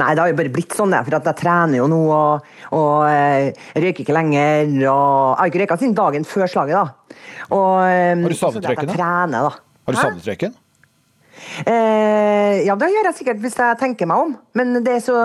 [0.00, 3.50] Nei, det har jo bare blitt sånn, for jeg trener jo nå og, og øh,
[3.76, 4.72] røyker ikke lenger.
[4.84, 7.14] Og jeg har ikke røyka siden dagen før slaget, da.
[7.50, 8.96] Og, øh, har du savnet røyken,
[9.36, 9.46] da?
[9.50, 10.58] Har du savnet røyken?
[11.64, 14.32] Eh, ja, det gjør jeg sikkert hvis jeg tenker meg om.
[14.58, 15.16] Men det er, så,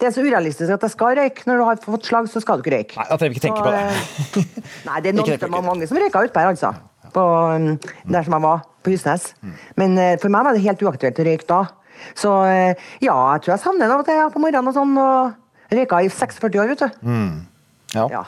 [0.00, 1.46] det er så urealistisk at jeg skal røyke.
[1.48, 3.00] Når du har fått slag, så skal du ikke røyke.
[3.00, 3.82] Nei, at jeg vil ikke tenke på det.
[3.82, 6.74] Eh, nei, det er noen, det mange som røyka utpå her, altså.
[7.10, 7.72] På, um,
[8.06, 9.30] der som jeg var, på Husnes.
[9.42, 9.54] Mm.
[9.82, 11.62] Men eh, for meg var det helt uaktuelt å røyke da.
[12.18, 14.96] Så eh, ja, jeg tror jeg savner det av og til på morgenen og sånn.
[15.00, 17.06] Og røyka i 46 år, vet du.
[17.06, 17.30] Mm.
[17.94, 18.06] Ja.
[18.10, 18.24] ja.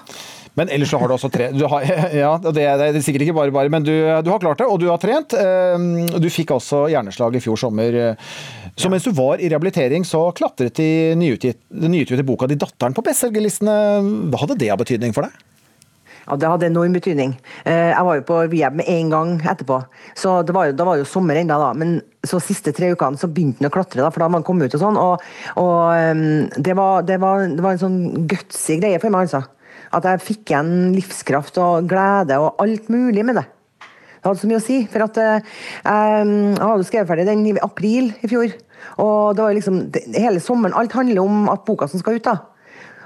[0.58, 1.84] Men ellers så har du også trent har,
[2.24, 4.66] Ja, det er, det er, sikkert ikke bare bare, men du, du, har klart det,
[4.68, 5.32] og du har trent.
[5.38, 8.02] Ehm, du fikk også hjerneslag i fjor sommer.
[8.76, 11.24] Så mens du var i rehabilitering, så klatret de den
[11.92, 13.78] nyutgitte boka di 'Datteren' på bestselgerlistene.
[14.32, 15.51] Hva hadde det av betydning for deg?
[16.26, 17.34] Ja, Det hadde enorm betydning.
[17.64, 19.82] Eh, jeg var jo på rehab med en gang etterpå.
[20.14, 21.72] Så det var jo, Da var jo sommer ennå, da.
[21.74, 24.46] Men så siste tre ukene så begynte han å klatre, da, for da hadde man
[24.46, 24.96] kommet ut og sånn.
[24.96, 25.24] Og,
[25.56, 29.42] og det, var, det, var, det, var, en sånn gutsy greie for meg, altså.
[29.92, 33.46] At jeg fikk igjen livskraft og glede og alt mulig med det.
[34.22, 34.78] Det hadde så mye å si.
[34.86, 35.42] For at jeg,
[35.82, 38.54] jeg hadde skrevet ferdig den i april i fjor.
[39.02, 39.82] Og det var liksom
[40.14, 42.38] hele sommeren Alt handler om at boka som skal ut, da.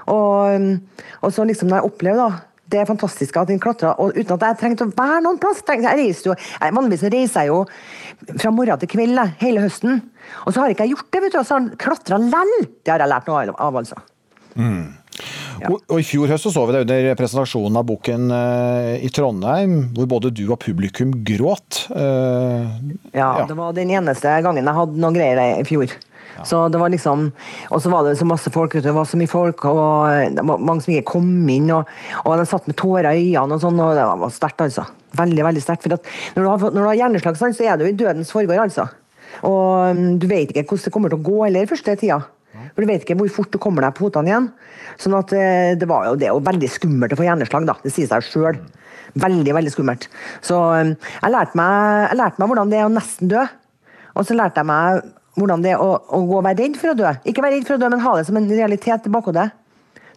[0.07, 0.77] Og,
[1.25, 4.35] og så liksom når jeg opplevde da det er fantastisk at den klatra, og uten
[4.35, 5.63] at jeg trengte å være noen plass.
[5.67, 7.63] Jeg reiser jo, jeg, Vanligvis reiser jeg jo
[8.41, 10.01] fra morgen til kveld hele høsten.
[10.45, 11.39] Og så har ikke jeg gjort det, vet du.
[11.39, 12.55] Og så har han klatra lell!
[12.83, 13.99] Det har jeg lært noe av, altså.
[14.57, 14.97] Mm.
[15.65, 19.09] Og, og I fjor høst så, så vi det under presentasjonen av boken uh, i
[19.13, 21.87] Trondheim, hvor både du og publikum gråt.
[21.89, 22.67] Eh,
[23.17, 25.95] Ja, det var den eneste gangen jeg hadde noen greier i fjor.
[26.45, 27.31] Så det var liksom,
[27.71, 30.29] Og så var det så masse folk, ute, det var så mye folk, og eh,
[30.35, 31.71] det var mange som ikke kom inn.
[31.73, 31.89] Og,
[32.23, 34.87] og de satt med tårer i øynene og sånn, og det var sterkt, altså.
[35.17, 35.87] Veldig, veldig sterkt.
[35.87, 38.89] For når du har, når du har hjerneslag, så er du i dødens forgård, altså.
[39.47, 42.21] Og mm, du vet ikke hvordan det kommer til å gå heller første tida.
[42.73, 44.49] For du vet ikke hvor fort du kommer deg på hotene igjen.
[45.01, 47.77] Sånn at eh, det, var jo, det og veldig skummelt å få hjerneslag, da.
[47.83, 48.59] Det sier seg sjøl.
[49.17, 50.09] Veldig, veldig skummelt.
[50.45, 53.45] Så eh, jeg lærte meg, jeg lærte meg hvordan det er å nesten dø.
[54.17, 55.05] Og så lærte jeg meg
[55.37, 57.13] hvordan det er å, å være redd for å dø.
[57.29, 59.47] Ikke være redd for å dø, men ha det som en realitet i bakhodet.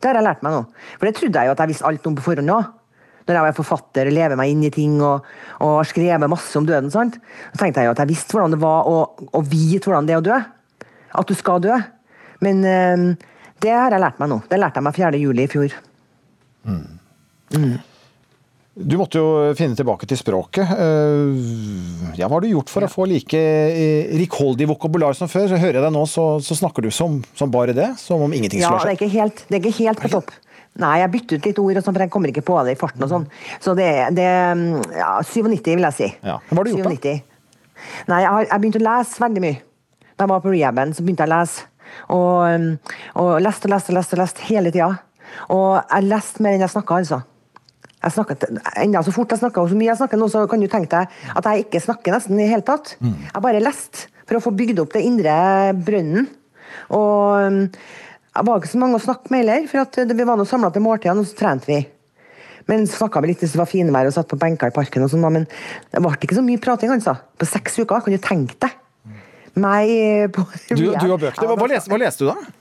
[0.00, 0.60] Det har jeg lært meg nå.
[0.96, 2.76] For det trodde jeg jo at jeg visste alt om på forhånd òg.
[3.28, 5.26] Når jeg var forfatter og lever meg inn i ting og,
[5.62, 6.88] og skrevet masse om døden.
[6.90, 7.20] sant?
[7.52, 8.96] Så tenkte jeg jo at jeg visste hvordan det var å,
[9.36, 10.40] å vite hvordan det er å dø.
[11.20, 11.76] At du skal dø.
[12.42, 13.04] Men øh,
[13.60, 14.40] det har jeg lært meg nå.
[14.48, 15.22] Det lærte jeg meg 4.
[15.26, 15.78] juli i fjor.
[18.74, 20.70] Du måtte jo finne tilbake til språket.
[20.70, 25.48] Eh, Ja, hva har du gjort for å få like eh, rikholdig vokabular som før?
[25.50, 27.90] Så hører jeg deg nå, så, så snakker du som, som bare det?
[27.98, 30.12] Som om ingenting Ja, skulle det ha er ikke helt, det er ikke helt på
[30.12, 30.30] topp.
[30.80, 32.78] Nei, jeg bytter ut litt ord, og sånn, for jeg kommer ikke på det i
[32.78, 33.02] farten.
[33.02, 33.26] og sånn.
[33.62, 34.62] Så det er er,
[34.94, 36.08] ja, 97, vil jeg si.
[36.22, 36.38] Ja.
[36.46, 37.16] Hva har du gjort, da?
[38.06, 39.58] Nei, jeg har jeg begynte å lese veldig mye.
[40.14, 41.66] Da jeg var på rehaben, så begynte jeg å lese.
[42.14, 42.78] Og,
[43.18, 44.92] og leste og leste og leste, leste hele tida.
[45.50, 47.22] Og jeg leste mer enn jeg snakka, altså.
[48.00, 48.46] Jeg snakket,
[48.80, 50.88] enda så fort jeg snakka, og så mye jeg snakker nå, så kan du tenke
[50.94, 52.94] deg at jeg ikke snakker nesten i det hele tatt.
[53.00, 55.34] Jeg bare leste for å få bygd opp det indre
[55.76, 56.28] brønnen.
[56.96, 57.62] Og um,
[58.30, 60.84] jeg var ikke så mange å snakke med heller, for at vi var samla til
[60.86, 61.80] måltidene, og så trente vi.
[62.70, 65.10] Men snakka vi litt hvis det var finvær og satt på benker i parken, og
[65.10, 66.92] sånn, men det ble ikke så mye prating.
[66.94, 67.16] altså.
[67.36, 68.78] På seks uker, kan du tenke deg.
[69.60, 71.42] Meg eh, på Du, du og bøkene.
[71.42, 72.56] Hva, hva, leste, hva leste du, da?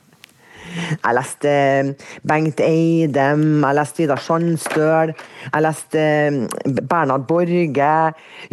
[0.69, 1.89] Jeg leste eh,
[2.27, 5.13] Bengt Eidem, jeg leste Vidar Sandstøl,
[5.49, 6.39] jeg leste eh,
[6.81, 7.91] Bernhard Borge,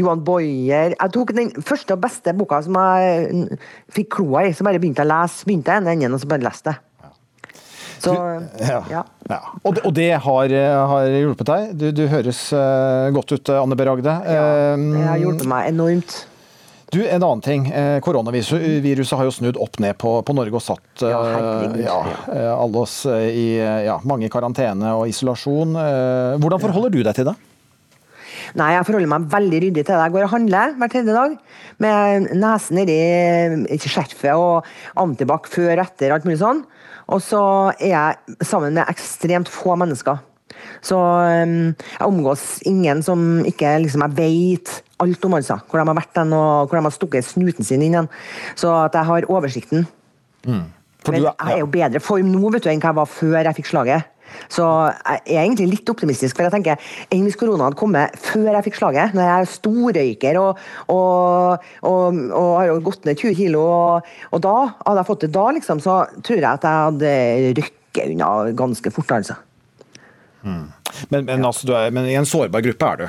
[0.00, 0.94] Johan Boyer.
[0.96, 3.62] Jeg tok den første og beste boka som jeg mm,
[3.96, 5.44] fikk kloa i, så bare begynte jeg å lese.
[5.48, 6.82] Begynte jeg en enden, og så bare leste jeg.
[7.96, 8.12] Så,
[8.60, 8.80] Ja.
[8.92, 9.02] ja.
[9.30, 9.38] Ja.
[9.64, 11.70] Og, det- og det har, eh, har hjulpet deg?
[11.80, 13.86] Du, du høres eh, godt ut, Anne B.
[13.88, 14.12] Ragde.
[14.22, 16.18] Det har hjulpet meg enormt.
[16.96, 17.66] Du, En annen ting.
[17.68, 21.18] Eh, koronaviruset har jo snudd opp ned på, på Norge og satt ja,
[21.76, 21.96] ja,
[22.32, 25.76] eh, alle oss eh, i eh, ja, mange i karantene og isolasjon.
[25.76, 27.34] Eh, Hvordan forholder du deg til det?
[28.56, 30.06] Nei, jeg forholder meg veldig ryddig til det.
[30.06, 31.36] Jeg går og handler hver tredje dag
[31.84, 32.96] med nesen nedi
[33.76, 34.70] ikke skjerfet og
[35.02, 36.64] antibac før og etter, alt mulig sånn.
[37.12, 37.42] Og så
[37.76, 40.24] er jeg sammen med ekstremt få mennesker.
[40.86, 45.58] Så jeg omgås ingen som ikke liksom, jeg vet alt om, altså.
[45.66, 48.10] Hvor de har vært den, og hvor de har stukket snuten sin inn igjen.
[48.58, 49.86] Så at jeg har oversikten.
[51.06, 53.40] Men du jeg er jo bedre form nå vet du, enn hva jeg var før
[53.40, 54.12] jeg fikk slaget.
[54.50, 56.82] Så jeg er egentlig litt optimistisk, for jeg tenker
[57.14, 60.62] enn hvis korona hadde kommet før jeg fikk slaget, når jeg er storrøyker og,
[60.92, 63.64] og, og, og har gått ned 20 kilo,
[64.02, 67.16] og, da hadde jeg fått det da, liksom, så tror jeg at jeg hadde
[67.60, 69.38] røkket unna ganske fort, altså.
[70.46, 73.06] Men, men, altså, du er, men i en sårbar gruppe er du.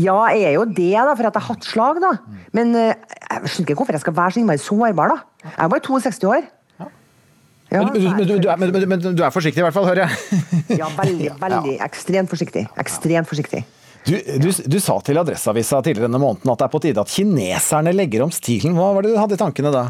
[0.00, 2.14] Ja, jeg er jo det, da, for at jeg har hatt slag, da.
[2.56, 5.48] Men eh, jeg skjønner ikke hvorfor jeg skal være så innmari sårbar, da.
[5.50, 6.50] Jeg er bare 62 år.
[7.74, 10.04] Ja, men, du, men, du, du er, men, du er forsiktig i hvert fall, hører
[10.04, 10.78] jeg.
[10.78, 11.78] ja, veldig, veldig.
[11.82, 12.68] Ekstremt forsiktig.
[12.80, 13.64] Ekstremt forsiktig.
[14.04, 17.10] Du, du, du sa til Adresseavisa tidligere denne måneden at det er på tide at
[17.10, 18.76] kineserne legger om stilen.
[18.76, 19.86] Hva var det du hadde i tankene da?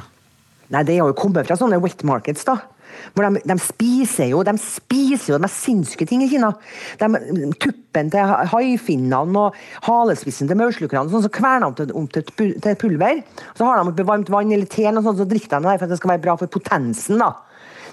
[0.73, 2.57] Nei, det har jo kommet fra sånne wet markets, da.
[3.15, 6.53] Hvor de, de spiser jo de spiser jo de mest sinnssyke ting i Kina.
[7.01, 12.79] De, tuppen til haifinnene og halespissen til maurslukerne, sånn, så kverner de om til, til
[12.81, 13.25] pulver.
[13.55, 15.89] Så har de oppi varmt vann eller te, og sånn, så drikker de det for
[15.89, 17.21] at det skal være bra for potensen.
[17.23, 17.35] da.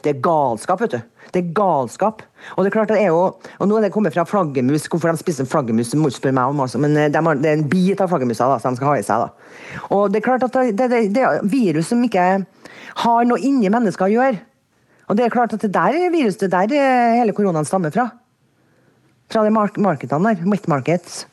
[0.02, 1.02] Det er galskap, vet du.
[1.32, 2.24] Det er galskap.
[2.56, 3.22] Og det er klart det er jo,
[3.62, 4.88] og nå er det kommet fra flaggermus.
[4.90, 6.64] Hvorfor de spiser flaggermus, må du spørre meg om.
[6.66, 6.82] Altså.
[6.82, 9.06] Men eh, de har, det er en bit av flaggermusa som de skal ha i
[9.06, 9.26] seg.
[9.26, 9.84] da.
[9.94, 12.26] Og det er klart at det, det, det er virus som ikke
[13.06, 14.42] har noe inni mennesker å gjøre.
[15.12, 18.08] Og det er klart at det der viruset det der er hele koronaen stammer fra.
[19.32, 20.46] Fra de mark markedene der.
[20.48, 21.26] Wet markets.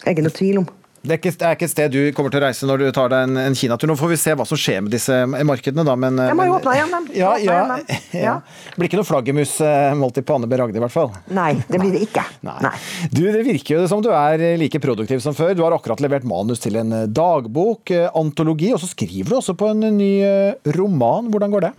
[0.00, 0.72] Det er ikke noe tvil om.
[1.04, 2.84] Det er, ikke, det er ikke et sted du kommer til å reise når du
[2.96, 3.90] tar deg en, en Kinatur.
[3.90, 5.94] Nå får vi se hva som skjer med disse markedene, da.
[6.00, 7.08] Men, jeg må jo åpne igjen, dem.
[7.20, 8.34] Ja, ja, ja, ja.
[8.78, 10.56] Blir ikke noe flaggermusmåltid på Anne B.
[10.58, 11.12] Ragde, i hvert fall.
[11.36, 12.24] Nei, det blir det ikke.
[12.48, 12.72] Nei.
[13.12, 15.52] Du, Det virker jo som du er like produktiv som før.
[15.52, 19.58] Du har akkurat levert manus til en dagbok, eh, antologi, og så skriver du også
[19.60, 21.28] på en ny eh, roman.
[21.28, 21.74] Hvordan går det?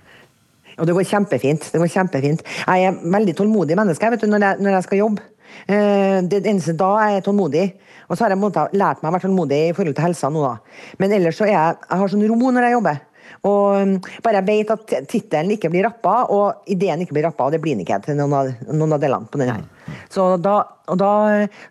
[0.80, 1.71] Og det går kjempefint.
[1.71, 2.43] det går kjempefint.
[2.67, 5.26] Jeg er veldig tålmodig menneske vet du, når, jeg, når jeg skal jobbe.
[5.67, 7.65] Eh, Det eneste da er jeg tålmodig.
[8.09, 10.82] Og så har jeg lært meg å være tålmodig i forhold til helsa nå, da.
[11.01, 12.99] Men ellers så er jeg, jeg har sånn ro når jeg jobber.
[13.45, 13.95] Og um,
[14.26, 17.61] bare jeg vet at tittelen ikke blir rappa, og ideen ikke blir rappa, og det
[17.63, 19.65] blir den ikke til noen av, noen av delene på den her.
[20.13, 20.59] Så da,
[20.89, 21.11] og da,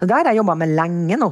[0.01, 1.31] og det har jeg jobba med lenge nå.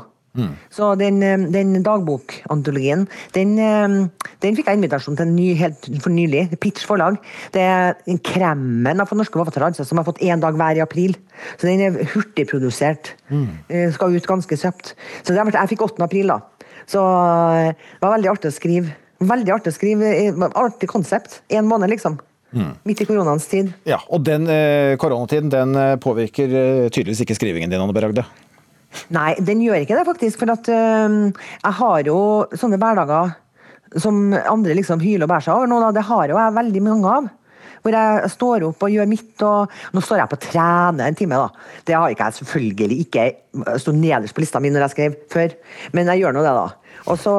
[0.73, 4.09] Så den, eh, den dagbokantologien, den, eh,
[4.41, 6.59] den fikk jeg invitasjon til en ny, helt for nylig.
[6.59, 7.19] Pitch forlag.
[7.53, 10.85] Det er en kremen av norske forfattere altså, som har fått én dag hver i
[10.85, 11.17] april.
[11.59, 13.13] Så den er hurtigprodusert.
[13.31, 13.93] Mm.
[13.93, 14.95] Skal ut ganske kjapt.
[15.23, 16.03] Så det jeg fikk 8.
[16.03, 16.41] april, da.
[16.89, 18.95] Så eh, det var veldig artig å skrive.
[19.23, 20.13] Veldig artig å skrive.
[20.17, 21.43] eh, Artig konsept.
[21.51, 22.19] Én måned, liksom.
[22.85, 23.71] Midt i koronaens tid.
[23.89, 28.25] Ja, Og den eh, koronatiden den eh, påvirker eh, tydeligvis ikke skrivingen din, Anne B.
[29.15, 30.41] Nei, den gjør ikke det, faktisk.
[30.43, 32.19] For at øh, jeg har jo
[32.59, 33.37] sånne hverdager
[34.01, 35.81] som andre liksom hyler og bærer seg over nå.
[35.85, 35.95] Da.
[35.97, 37.31] Det har jo jeg veldig mange av.
[37.83, 39.35] Hvor jeg står opp og gjør mitt.
[39.43, 41.75] og Nå står jeg på å trene en time, da.
[41.89, 43.27] Det har ikke jeg selvfølgelig ikke
[43.83, 45.59] stått nederst på lista mi når jeg skrev før,
[45.97, 46.97] men jeg gjør nå det, da.
[47.11, 47.35] Og så,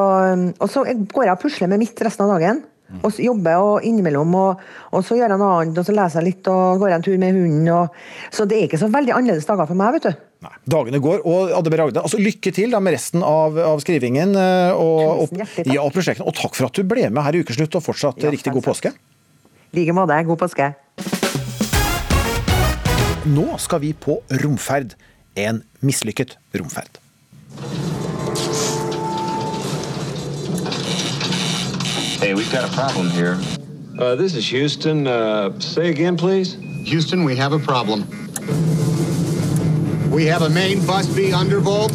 [0.60, 2.64] og så går jeg og pusler med mitt resten av dagen.
[3.02, 4.60] Og så jobber og innimellom, og,
[4.94, 7.16] og så gjør jeg noe annet, og så leser jeg litt og går en tur
[7.22, 7.72] med hunden.
[7.74, 8.04] Og,
[8.36, 10.28] så det er ikke så veldig annerledes dager for meg, vet du.
[10.70, 11.78] Dagene går, og Anne B.
[11.80, 15.92] Ragde, altså lykke til da med resten av, av skrivingen eh, og, og, ja, og
[15.96, 16.28] prosjektene.
[16.30, 18.68] Og takk for at du ble med her i Ukeslutt, og fortsatt ja, riktig god
[18.68, 18.94] påske.
[19.74, 20.20] I like måte.
[20.28, 20.74] God påske.
[23.34, 24.98] Nå skal vi på romferd.
[25.40, 27.00] En mislykket romferd.
[32.22, 33.38] Hey, we've got a problem here.
[34.00, 35.08] Uh, this is Houston.
[35.08, 36.58] Uh, say again, please.
[36.86, 38.06] Houston, we have a problem.
[40.14, 41.92] We have a main bus B undervolt.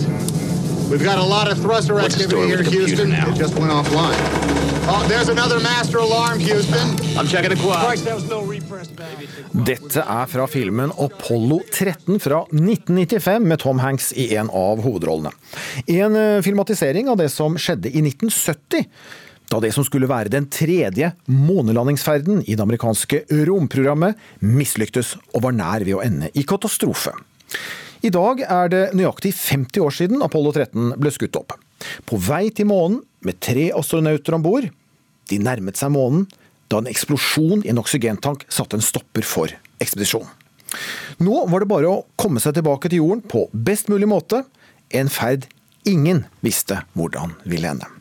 [0.91, 3.11] We've got a lot of thruster What's activity here, Houston.
[3.11, 3.31] now?
[3.31, 4.19] It just went offline.
[4.91, 6.89] Oh, there's another master alarm, Houston.
[7.17, 7.87] I'm checking the quad.
[7.87, 9.29] Christ, there was no repress baby.
[9.53, 15.31] Dette er fra filmen Apollo 13 fra 1995 med Tom Hanks i en av hovedrollene.
[15.87, 18.89] En eh, filmatisering av det som skjedde i 1970.
[19.49, 25.55] Da det som skulle være den tredje månelandingsferden i det amerikanske romprogrammet mislyktes og var
[25.55, 27.15] nær ved å ende i katastrofe.
[27.99, 31.57] I dag er det nøyaktig 50 år siden Apollo 13 ble skutt opp.
[32.07, 34.69] På vei til månen med tre astronauter om bord.
[35.29, 36.29] De nærmet seg månen
[36.71, 40.31] da en eksplosjon i en oksygentank satte en stopper for ekspedisjonen.
[41.25, 44.45] Nå var det bare å komme seg tilbake til jorden på best mulig måte,
[44.95, 45.49] en ferd
[45.89, 47.98] ingen visste hvordan ville ende.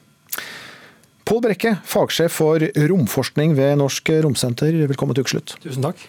[1.28, 5.58] Pål Brekke, fagsjef for romforskning ved Norsk Romsenter, velkommen til ukeslutt.
[5.60, 6.00] Tusen takk.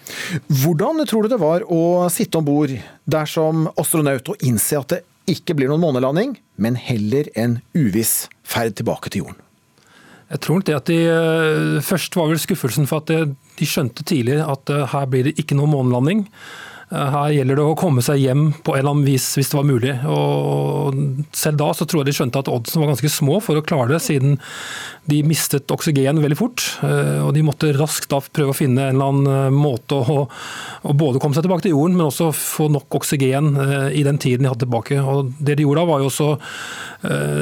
[0.60, 2.70] Hvordan tror du det var å sitte om bord
[3.02, 5.00] der som astronaut og innse at det
[5.34, 9.42] ikke blir noen månelanding, men heller en uviss ferd tilbake til jorden?
[10.28, 14.06] Jeg tror det at de eh, Først var vel skuffelsen for at de, de skjønte
[14.06, 16.26] tidlig at eh, her blir det ikke noen månelanding.
[16.90, 19.58] Eh, Her gjelder det å komme seg hjem på en eller annen vis hvis det
[19.58, 19.94] var mulig.
[20.08, 20.96] Og
[21.36, 23.92] selv da så tror jeg de skjønte at oddsen var ganske små for å klare
[23.92, 24.38] det, siden
[25.08, 26.64] de mistet oksygen veldig fort.
[26.84, 30.26] Eh, Og de måtte raskt da prøve å finne en eller annen eh, måte å,
[30.28, 33.54] å både komme seg tilbake til jorden, men også få nok oksygen
[33.92, 34.98] i den tiden de hadde tilbake.
[35.02, 36.28] Og det de gjorde da var jo også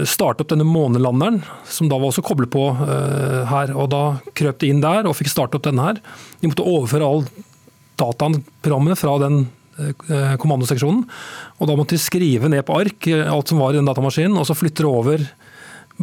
[0.09, 1.39] starte opp denne månelanderen,
[1.71, 3.73] som da var også koblet på her.
[3.73, 4.03] Og da
[4.37, 6.01] krøp de inn der og fikk starte opp denne her.
[6.43, 7.25] De måtte overføre all
[8.01, 9.43] dataen, programmene fra den
[9.79, 11.05] eh, kommandoseksjonen.
[11.59, 14.39] Og da måtte de skrive ned på ark eh, alt som var i den datamaskinen,
[14.39, 15.19] og så flytte det over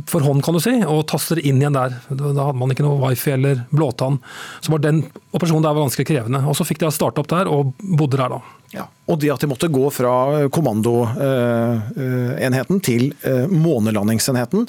[0.10, 1.92] for hånd, kan du si, og taste det inn igjen der.
[2.10, 4.18] Da hadde man ikke noe wifi eller blåtann.
[4.64, 6.40] Så var den operasjonen der var ganske krevende.
[6.50, 8.40] Og så fikk de starte opp der, og bodde der da.
[8.74, 8.86] Ja.
[9.06, 10.14] Og det at de måtte gå fra
[10.54, 14.62] kommandoenheten til eh, månelandingsenheten,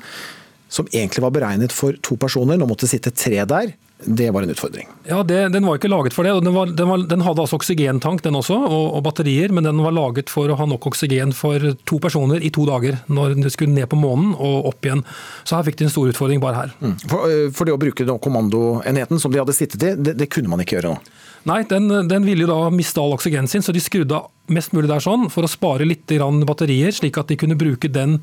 [0.69, 3.73] som egentlig var beregnet for to personer, nå måtte det sitte tre der,
[4.03, 4.89] det var en utfordring.
[5.05, 6.33] Ja, det, Den var ikke laget for det.
[6.33, 9.65] og Den, var, den, var, den hadde altså oksygentank den også, og, og batterier, men
[9.65, 13.37] den var laget for å ha nok oksygen for to personer i to dager, når
[13.39, 15.05] de skulle ned på månen og opp igjen.
[15.45, 16.75] Så her fikk de en stor utfordring bare her.
[17.07, 20.53] For, eh, for det å bruke kommandoenheten som de hadde sittet i, det, det kunne
[20.53, 21.15] man ikke gjøre nå.
[21.45, 24.17] Nei, den, den ville jo da miste all oksygen sin, så de skrudde
[24.53, 27.89] mest mulig der sånn for å spare litt grann batterier, slik at de kunne bruke
[27.93, 28.19] den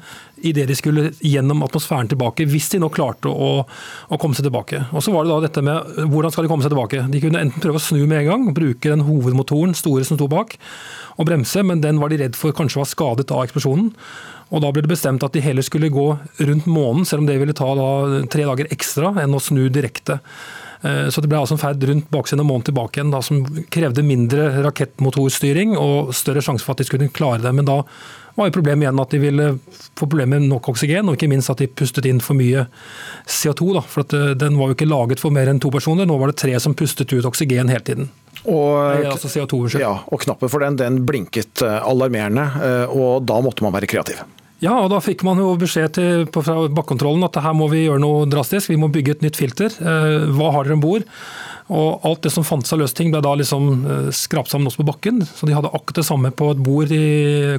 [0.45, 4.83] idet de skulle gjennom atmosfæren tilbake, hvis de nå klarte å, å, komme seg tilbake.
[4.89, 7.03] Og Så var det da dette med hvordan skal de komme seg tilbake.
[7.13, 10.29] De kunne enten prøve å snu med en gang, bruke den hovedmotoren, store som sto
[10.31, 10.57] bak,
[11.17, 13.93] og bremse, men den var de redd for kanskje var skadet av eksplosjonen.
[14.51, 16.07] Og Da ble det bestemt at de heller skulle gå
[16.41, 20.19] rundt månen, selv om det ville ta da tre dager ekstra enn å snu direkte.
[20.81, 23.43] Eh, så det ble altså en ferd rundt baksiden av månen tilbake igjen, da, som
[23.73, 27.53] krevde mindre rakettmotorstyring og større sjanse for at de skulle klare det.
[27.57, 27.81] Men da
[28.37, 29.47] var jo problemet igjen at de ville
[29.99, 32.65] få problemer med nok oksygen, og ikke minst at de pustet inn for mye
[33.27, 33.69] CO2.
[33.77, 36.17] Da, for at eh, Den var jo ikke laget for mer enn to personer, nå
[36.17, 38.11] var det tre som pustet ut oksygen hele tiden.
[38.41, 38.73] Og,
[39.05, 42.47] altså CO2, ja, og knappen for den, den blinket eh, alarmerende,
[42.89, 44.23] og da måtte man være kreativ.
[44.61, 48.01] Ja, og da fikk man jo beskjed til, fra bakkontrollen at her må vi gjøre
[48.03, 48.69] noe drastisk.
[48.69, 49.73] Vi må bygge et nytt filter.
[49.73, 51.07] Eh, hva har dere om bord?
[51.71, 54.85] Og alt det som fantes av løsting ble da liksom eh, skrapt sammen også på
[54.91, 55.23] bakken.
[55.25, 57.01] Så de hadde akkurat det samme på et bord i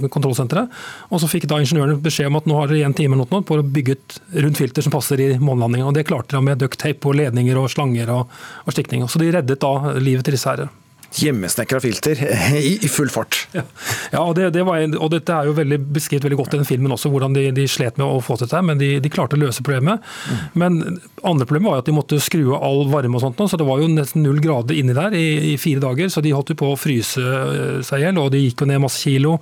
[0.05, 0.70] kontrollsenteret.
[1.11, 3.64] Og så fikk da ingeniørene beskjed om at nå har dere én time på å
[3.66, 5.88] bygge et rundt filter som passer i månelandinga.
[5.90, 9.11] Og det klarte de med duct tape og ledninger og slanger og, og stikninger.
[9.11, 10.70] Så de reddet da livet til disse herre
[11.18, 12.18] hjemmesnekra filter
[12.56, 13.42] i, i, full fart.
[13.52, 13.64] Ja,
[14.12, 16.68] ja og, det, det en, og, dette er jo veldig beskrevet veldig godt i den
[16.68, 19.38] filmen også, hvordan de, de slet med å få til dette, men de, de, klarte
[19.38, 20.02] å løse problemet.
[20.02, 20.40] Mm.
[20.62, 20.80] Men
[21.22, 23.68] andre problemet var jo at de måtte skru av all varme og sånt, så det
[23.68, 26.12] var jo nesten null grader inni der i, i fire dager.
[26.12, 28.70] Så de holdt jo på å fryse eh, seg i hjel, og de gikk jo
[28.70, 29.36] ned masse kilo.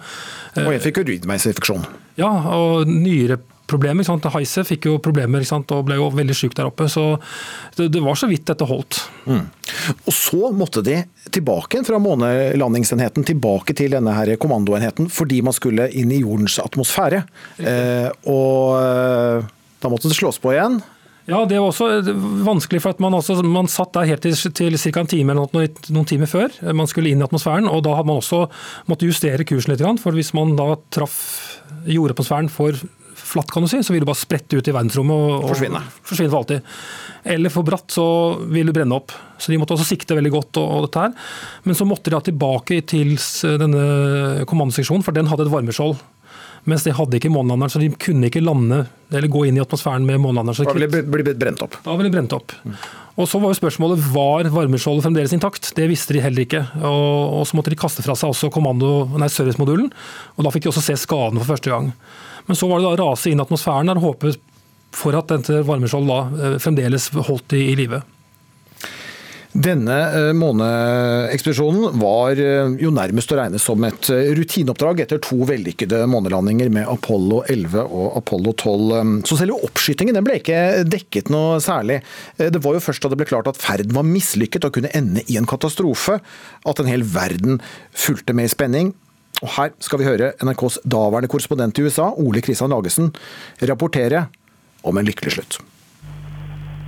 [0.59, 1.87] Og jeg fikk urinveisinfeksjon.
[2.21, 3.39] Ja, og nyre
[3.71, 4.07] problemer.
[4.35, 6.89] Heise fikk jo problemer og ble jo veldig syk der oppe.
[6.91, 7.15] Så
[7.79, 9.01] det, det var så vidt dette holdt.
[9.27, 9.45] Mm.
[10.05, 11.01] Og så måtte de
[11.31, 17.25] tilbake fra månelandingsenheten tilbake til denne her kommandoenheten fordi man skulle inn i jordens atmosfære.
[17.59, 19.51] Eh, og eh,
[19.81, 20.81] da måtte det slås på igjen.
[21.31, 22.01] Ja, det var også
[22.43, 25.03] vanskelig, for at man, også, man satt der helt til, til ca.
[25.03, 27.69] en time eller noe, noen timer før man skulle inn i atmosfæren.
[27.71, 28.47] og Da hadde man også
[28.91, 29.85] måttet justere kursen litt.
[30.03, 31.21] For hvis man da traff
[31.87, 32.81] jordatmosfæren for
[33.31, 35.83] flatt, kan du si, så vil du bare sprette ut i verdensrommet og, og forsvinne.
[36.07, 36.71] forsvinne for alltid.
[37.35, 38.07] Eller for bratt, så
[38.51, 39.15] vil du brenne opp.
[39.41, 40.61] Så de måtte også sikte veldig godt.
[40.61, 41.35] og, og dette her.
[41.65, 43.17] Men så måtte de da tilbake til
[43.61, 46.01] denne kommandoseksjonen, for den hadde et varmeskjold.
[46.69, 50.05] Mens de hadde ikke månelanderen, så de kunne ikke lande eller gå inn i atmosfæren
[50.07, 50.69] med månelanderen.
[50.69, 51.79] Da ville de bli brent opp?
[51.87, 52.53] Da ville de brent opp.
[52.65, 52.75] Mm.
[53.21, 55.73] Og så var jo spørsmålet var varmeskjoldet fremdeles intakt.
[55.77, 56.63] Det visste de heller ikke.
[56.85, 59.89] Og, så måtte de kaste fra seg også servicemodulen,
[60.37, 61.91] og da fikk de også se skadene for første gang.
[62.47, 64.33] Men så var det da rase inn atmosfæren og håpe
[64.97, 68.03] for at dette varmeskjoldet da eh, fremdeles holdt i, i live.
[69.51, 76.05] Denne eh, måneekspedisjonen var eh, jo nærmest å regne som et rutineoppdrag etter to vellykkede
[76.11, 79.27] månelandinger med Apollo 11 og Apollo 12.
[79.31, 82.01] Så selve oppskytingen ble ikke dekket noe særlig.
[82.39, 85.27] Det var jo først da det ble klart at ferden var mislykket og kunne ende
[85.27, 86.21] i en katastrofe,
[86.67, 88.95] at en hel verden fulgte med i spenning.
[89.41, 93.13] Og her skal vi høre NRKs daværende korrespondent i USA, Ole Kristian Lagesen,
[93.71, 94.27] rapportere
[94.85, 95.61] om en lykkelig slutt.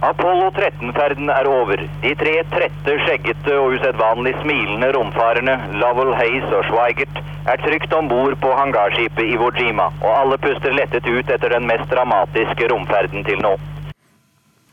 [0.02, 1.78] Apollo 13-ferden er over.
[2.02, 8.10] De tre trette, skjeggete og usedvanlig smilende romfarerne Lovell, Hayes og Schweigert er trygt om
[8.10, 13.22] bord på hangarskipet i Wojima, og alle puster lettet ut etter den mest dramatiske romferden
[13.30, 13.54] til nå.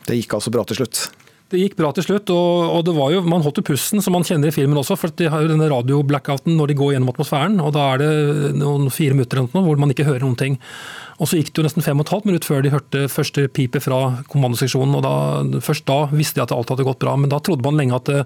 [0.08, 1.04] Det gikk altså bra til slutt?
[1.50, 4.14] Det gikk bra til slutt, og, og det var jo, man holdt jo pusten, som
[4.14, 4.94] man kjenner i filmen også.
[5.00, 8.52] For de har jo denne radio-blackouten når de går gjennom atmosfæren, og da er det
[8.60, 10.60] noen fire minutter noe, hvor man ikke hører noen ting.
[11.18, 13.48] Og så gikk det jo nesten fem og et halvt minutt før de hørte første
[13.50, 13.98] pipet fra
[14.30, 14.94] kommandoseksjonen.
[15.00, 17.82] og da, Først da visste de at alt hadde gått bra, men da trodde man
[17.82, 18.22] lenge at det,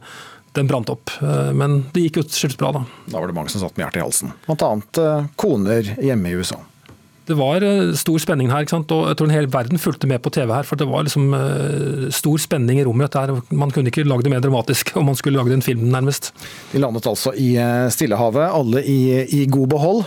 [0.60, 1.16] den brant opp.
[1.56, 2.84] Men det gikk jo til slutt bra, da.
[3.08, 4.36] Da var det mange som satt med hjertet i halsen.
[4.44, 6.60] Blant annet eh, koner hjemme i USA
[7.24, 8.92] det var eh, stor spenning her, ikke sant?
[8.92, 10.66] og jeg tror en hel verden fulgte med på TV her.
[10.68, 13.16] For det var liksom uh, stor spenning i rommet.
[13.16, 13.32] Her.
[13.54, 16.32] Man kunne ikke lage det mer dramatisk om man skulle lage en film, nærmest.
[16.72, 18.98] De landet altså i eh, Stillehavet, alle i,
[19.40, 20.02] i god behold,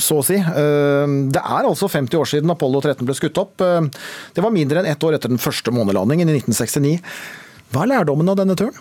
[0.00, 0.38] så å si.
[0.40, 3.60] Det er altså 50 år siden Apollo 13 ble skutt opp.
[3.60, 6.96] det var mindre enn ett år etter den første månelandingen i 1969.
[7.70, 8.78] Hva er lærdommen av denne turen?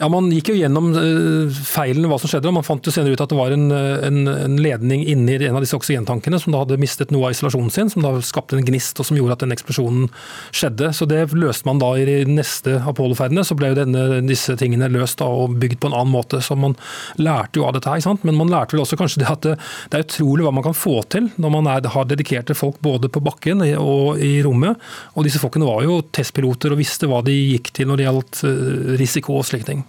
[0.00, 2.48] Ja, Man gikk jo gjennom eh, feilene, hva som skjedde.
[2.50, 5.58] og Man fant jo senere ut at det var en, en, en ledning inni en
[5.58, 8.66] av disse oksygentankene som da hadde mistet noe av isolasjonen sin, som da skapte en
[8.66, 10.08] gnist og som gjorde at den eksplosjonen
[10.50, 10.90] skjedde.
[10.96, 13.44] Så Det løste man da i de neste Apollo-ferdene.
[13.46, 16.42] Så ble jo denne, disse tingene løst da, og bygd på en annen måte.
[16.42, 16.76] Så man
[17.20, 18.02] lærte jo av dette her.
[18.26, 19.56] Men man lærte vel også kanskje det at det,
[19.92, 23.10] det er utrolig hva man kan få til når man er, har dedikerte folk både
[23.12, 24.80] på bakken og i rommet.
[25.14, 28.44] Og disse folkene var jo testpiloter og visste hva de gikk til når det gjaldt
[28.48, 29.84] eh, risiko og slike ting.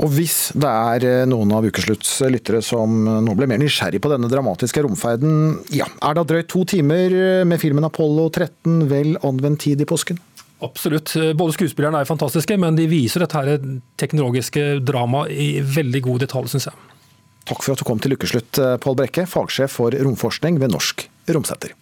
[0.00, 4.12] Og hvis det er eh, noen av Ukeslutts lyttere som nå ble mer nysgjerrig på
[4.12, 9.66] denne dramatiske romferden, ja, er da drøyt to timer med filmen Apollo 13 vel anvendt
[9.66, 10.20] tid i påsken?
[10.62, 11.12] Absolutt.
[11.34, 13.58] Både skuespillerne er fantastiske, men de viser dette her
[13.98, 16.78] teknologiske dramaet i veldig god detalj, syns jeg.
[17.50, 21.74] Takk for at du kom til ukeslutt, Pål Brekke, fagsjef for romforskning ved Norsk Romsenter.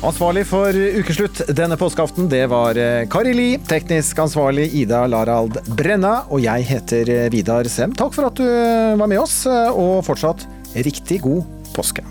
[0.00, 2.78] Ansvarlig for ukeslutt denne påskeaften, det var
[3.12, 3.48] Kari Li.
[3.68, 6.22] Teknisk ansvarlig Ida Larald Brenna.
[6.32, 7.92] Og jeg heter Vidar Sem.
[7.92, 10.48] Takk for at du var med oss, og fortsatt
[10.88, 11.44] riktig god
[11.76, 12.06] påske.